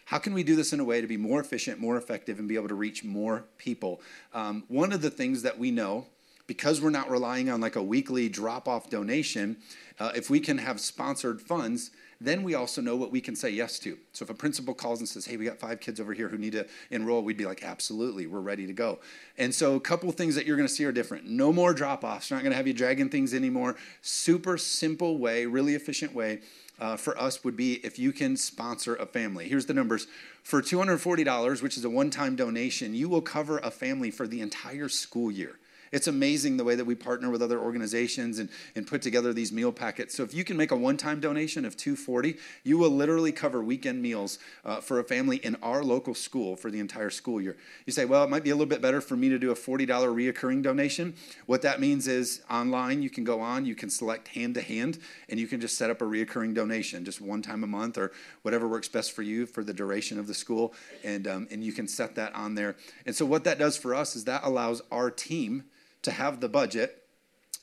how 0.07 0.19
can 0.19 0.33
we 0.33 0.41
do 0.41 0.55
this 0.55 0.71
in 0.71 0.79
a 0.79 0.85
way 0.85 1.01
to 1.01 1.07
be 1.07 1.17
more 1.17 1.41
efficient, 1.41 1.81
more 1.81 1.97
effective, 1.97 2.39
and 2.39 2.47
be 2.47 2.55
able 2.55 2.69
to 2.69 2.75
reach 2.75 3.03
more 3.03 3.43
people? 3.57 3.99
Um, 4.33 4.63
one 4.69 4.93
of 4.93 5.01
the 5.01 5.09
things 5.09 5.41
that 5.41 5.59
we 5.59 5.69
know, 5.69 6.05
because 6.47 6.81
we're 6.81 6.89
not 6.89 7.09
relying 7.09 7.49
on 7.49 7.61
like 7.61 7.75
a 7.75 7.83
weekly 7.83 8.29
drop 8.29 8.67
off 8.67 8.89
donation, 8.89 9.57
uh, 9.99 10.11
if 10.15 10.29
we 10.29 10.39
can 10.39 10.57
have 10.57 10.79
sponsored 10.79 11.41
funds, 11.41 11.91
then 12.19 12.41
we 12.41 12.55
also 12.55 12.81
know 12.81 12.95
what 12.95 13.11
we 13.11 13.21
can 13.21 13.35
say 13.35 13.49
yes 13.49 13.77
to. 13.79 13.97
So 14.13 14.23
if 14.23 14.29
a 14.29 14.33
principal 14.33 14.73
calls 14.73 14.99
and 14.99 15.07
says, 15.07 15.25
"Hey, 15.25 15.37
we 15.37 15.45
got 15.45 15.59
five 15.59 15.79
kids 15.79 15.99
over 15.99 16.13
here 16.13 16.29
who 16.29 16.37
need 16.37 16.53
to 16.53 16.65
enroll," 16.89 17.21
we'd 17.23 17.37
be 17.37 17.45
like, 17.45 17.63
"Absolutely, 17.63 18.25
we're 18.25 18.39
ready 18.39 18.65
to 18.65 18.73
go." 18.73 18.99
And 19.37 19.53
so 19.53 19.75
a 19.75 19.79
couple 19.79 20.11
things 20.11 20.33
that 20.35 20.47
you're 20.47 20.57
to 20.57 20.73
see 20.73 20.85
are 20.85 20.91
different. 20.91 21.27
No 21.27 21.53
more 21.53 21.73
drop-offs. 21.73 22.31
We're 22.31 22.37
not 22.37 22.43
to 22.49 22.55
have 22.55 22.65
you 22.65 22.73
dragging 22.73 23.09
things 23.09 23.33
anymore. 23.33 23.75
Super 24.01 24.57
simple 24.57 25.19
way, 25.19 25.45
really 25.45 25.75
efficient 25.75 26.15
way 26.15 26.39
uh, 26.79 26.95
for 26.95 27.19
us 27.19 27.43
would 27.43 27.55
be 27.55 27.73
if 27.85 27.99
you 27.99 28.11
can 28.11 28.37
sponsor 28.37 28.95
a 28.95 29.05
family. 29.05 29.47
Here's 29.47 29.65
the 29.65 29.73
numbers. 29.73 30.07
For 30.43 30.61
$240, 30.61 31.61
which 31.61 31.77
is 31.77 31.85
a 31.85 31.89
one 31.89 32.09
time 32.09 32.35
donation, 32.35 32.95
you 32.95 33.09
will 33.09 33.21
cover 33.21 33.59
a 33.59 33.71
family 33.71 34.11
for 34.11 34.27
the 34.27 34.41
entire 34.41 34.89
school 34.89 35.31
year. 35.31 35.59
It's 35.91 36.07
amazing 36.07 36.57
the 36.57 36.63
way 36.63 36.75
that 36.75 36.85
we 36.85 36.95
partner 36.95 37.29
with 37.29 37.41
other 37.41 37.59
organizations 37.59 38.39
and, 38.39 38.49
and 38.75 38.85
put 38.85 39.01
together 39.01 39.33
these 39.33 39.51
meal 39.51 39.71
packets. 39.71 40.15
So 40.15 40.23
if 40.23 40.33
you 40.33 40.43
can 40.43 40.57
make 40.57 40.71
a 40.71 40.75
one-time 40.75 41.19
donation 41.19 41.65
of 41.65 41.77
240, 41.77 42.37
you 42.63 42.77
will 42.77 42.89
literally 42.89 43.31
cover 43.31 43.63
weekend 43.63 44.01
meals 44.01 44.39
uh, 44.65 44.81
for 44.81 44.99
a 44.99 45.03
family 45.03 45.37
in 45.37 45.55
our 45.61 45.83
local 45.83 46.13
school 46.13 46.55
for 46.55 46.71
the 46.71 46.79
entire 46.79 47.09
school 47.09 47.41
year. 47.41 47.57
You 47.85 47.93
say, 47.93 48.05
well, 48.05 48.23
it 48.23 48.29
might 48.29 48.43
be 48.43 48.49
a 48.49 48.55
little 48.55 48.67
bit 48.67 48.81
better 48.81 49.01
for 49.01 49.15
me 49.15 49.29
to 49.29 49.39
do 49.39 49.51
a 49.51 49.55
$40 49.55 49.87
reoccurring 49.87 50.61
donation. 50.61 51.15
What 51.45 51.61
that 51.61 51.79
means 51.79 52.07
is 52.07 52.41
online, 52.49 53.01
you 53.01 53.09
can 53.09 53.23
go 53.23 53.39
on, 53.39 53.65
you 53.65 53.75
can 53.75 53.89
select 53.89 54.29
hand 54.29 54.55
to 54.55 54.61
hand, 54.61 54.99
and 55.29 55.39
you 55.39 55.47
can 55.47 55.61
just 55.61 55.77
set 55.77 55.89
up 55.89 56.01
a 56.01 56.05
reoccurring 56.05 56.53
donation, 56.53 57.05
just 57.05 57.21
one 57.21 57.41
time 57.41 57.63
a 57.63 57.67
month 57.67 57.97
or 57.97 58.11
whatever 58.41 58.67
works 58.67 58.87
best 58.87 59.13
for 59.13 59.21
you 59.21 59.45
for 59.45 59.63
the 59.63 59.73
duration 59.73 60.19
of 60.19 60.27
the 60.27 60.33
school. 60.33 60.73
And, 61.03 61.27
um, 61.27 61.47
and 61.51 61.63
you 61.63 61.71
can 61.71 61.87
set 61.87 62.15
that 62.15 62.33
on 62.35 62.55
there. 62.55 62.75
And 63.05 63.15
so 63.15 63.25
what 63.25 63.43
that 63.45 63.57
does 63.59 63.77
for 63.77 63.95
us 63.95 64.15
is 64.15 64.25
that 64.25 64.41
allows 64.43 64.81
our 64.91 65.09
team 65.09 65.63
to 66.07 66.11
have 66.13 66.39
the 66.39 66.47
budget 66.47 67.03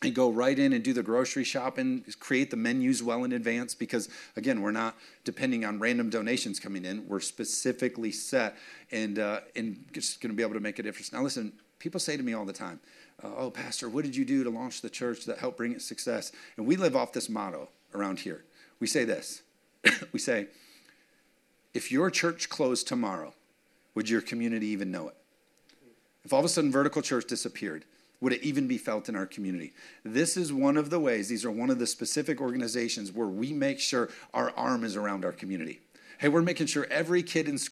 and 0.03 0.15
go 0.15 0.31
right 0.31 0.59
in 0.59 0.75
and 0.75 0.85
do 0.85 0.93
the 0.93 1.03
grocery 1.03 1.45
shopping, 1.45 2.05
create 2.21 2.51
the 2.51 2.59
menus 2.59 3.03
well 3.03 3.25
in 3.25 3.33
advance 3.33 3.75
because, 3.75 4.11
again, 4.37 4.61
we're 4.61 4.71
not 4.71 4.97
depending 5.25 5.65
on 5.65 5.79
random 5.79 6.11
donations 6.11 6.61
coming 6.61 6.85
in. 6.85 7.09
We're 7.09 7.21
specifically 7.21 8.13
set 8.13 8.59
and, 8.93 9.19
uh, 9.19 9.41
and 9.57 9.83
just 9.95 10.21
going 10.21 10.31
to 10.31 10.37
be 10.37 10.43
able 10.43 10.53
to 10.53 10.61
make 10.61 10.79
a 10.79 10.83
difference. 10.83 11.11
Now, 11.11 11.23
listen, 11.23 11.55
people 11.79 11.99
say 11.99 12.19
to 12.19 12.23
me 12.23 12.35
all 12.35 12.45
the 12.45 12.53
time, 12.53 12.81
uh, 13.23 13.31
Oh, 13.35 13.51
Pastor, 13.51 13.89
what 13.89 14.05
did 14.05 14.15
you 14.15 14.27
do 14.27 14.45
to 14.45 14.51
launch 14.51 14.83
the 14.83 14.91
church 14.91 15.25
that 15.25 15.39
helped 15.39 15.57
bring 15.57 15.73
it 15.73 15.81
success? 15.81 16.33
And 16.59 16.67
we 16.67 16.77
live 16.77 16.95
off 16.95 17.15
this 17.15 17.31
motto 17.31 17.71
around 17.95 18.21
here. 18.21 18.45
We 18.79 18.87
say 18.87 19.05
this 19.05 19.41
we 20.13 20.19
say, 20.19 20.49
If 21.73 21.91
your 21.91 22.11
church 22.11 22.51
closed 22.51 22.87
tomorrow, 22.87 23.33
would 23.95 24.11
your 24.11 24.21
community 24.21 24.67
even 24.67 24.91
know 24.91 25.09
it? 25.09 25.17
If 26.25 26.33
all 26.33 26.41
of 26.41 26.45
a 26.45 26.49
sudden 26.49 26.71
vertical 26.71 27.01
church 27.01 27.27
disappeared, 27.27 27.87
would 28.21 28.33
it 28.33 28.43
even 28.43 28.67
be 28.67 28.79
felt 28.79 29.09
in 29.09 29.17
our 29.17 29.27
community? 29.27 29.73
This 30.05 30.37
is 30.37 30.53
one 30.53 30.77
of 30.77 30.91
the 30.91 31.01
ways, 31.01 31.29
these 31.29 31.45
are 31.45 31.51
one 31.51 31.71
of 31.71 31.79
the 31.79 31.87
specific 31.87 32.41
organizations 32.41 33.13
where 33.13 33.27
we 33.27 33.53
make 33.53 33.81
sure 33.81 34.09
our 34.33 34.51
arm 34.57 34.85
is 34.85 34.97
around 34.97 35.25
our 35.25 35.33
community. 35.33 35.81
Hey, 36.19 36.29
we're 36.29 36.43
making 36.43 36.69
sure 36.69 36.87
every 36.91 37.23
kid 37.23 37.49
in 37.49 37.59
school 37.59 37.63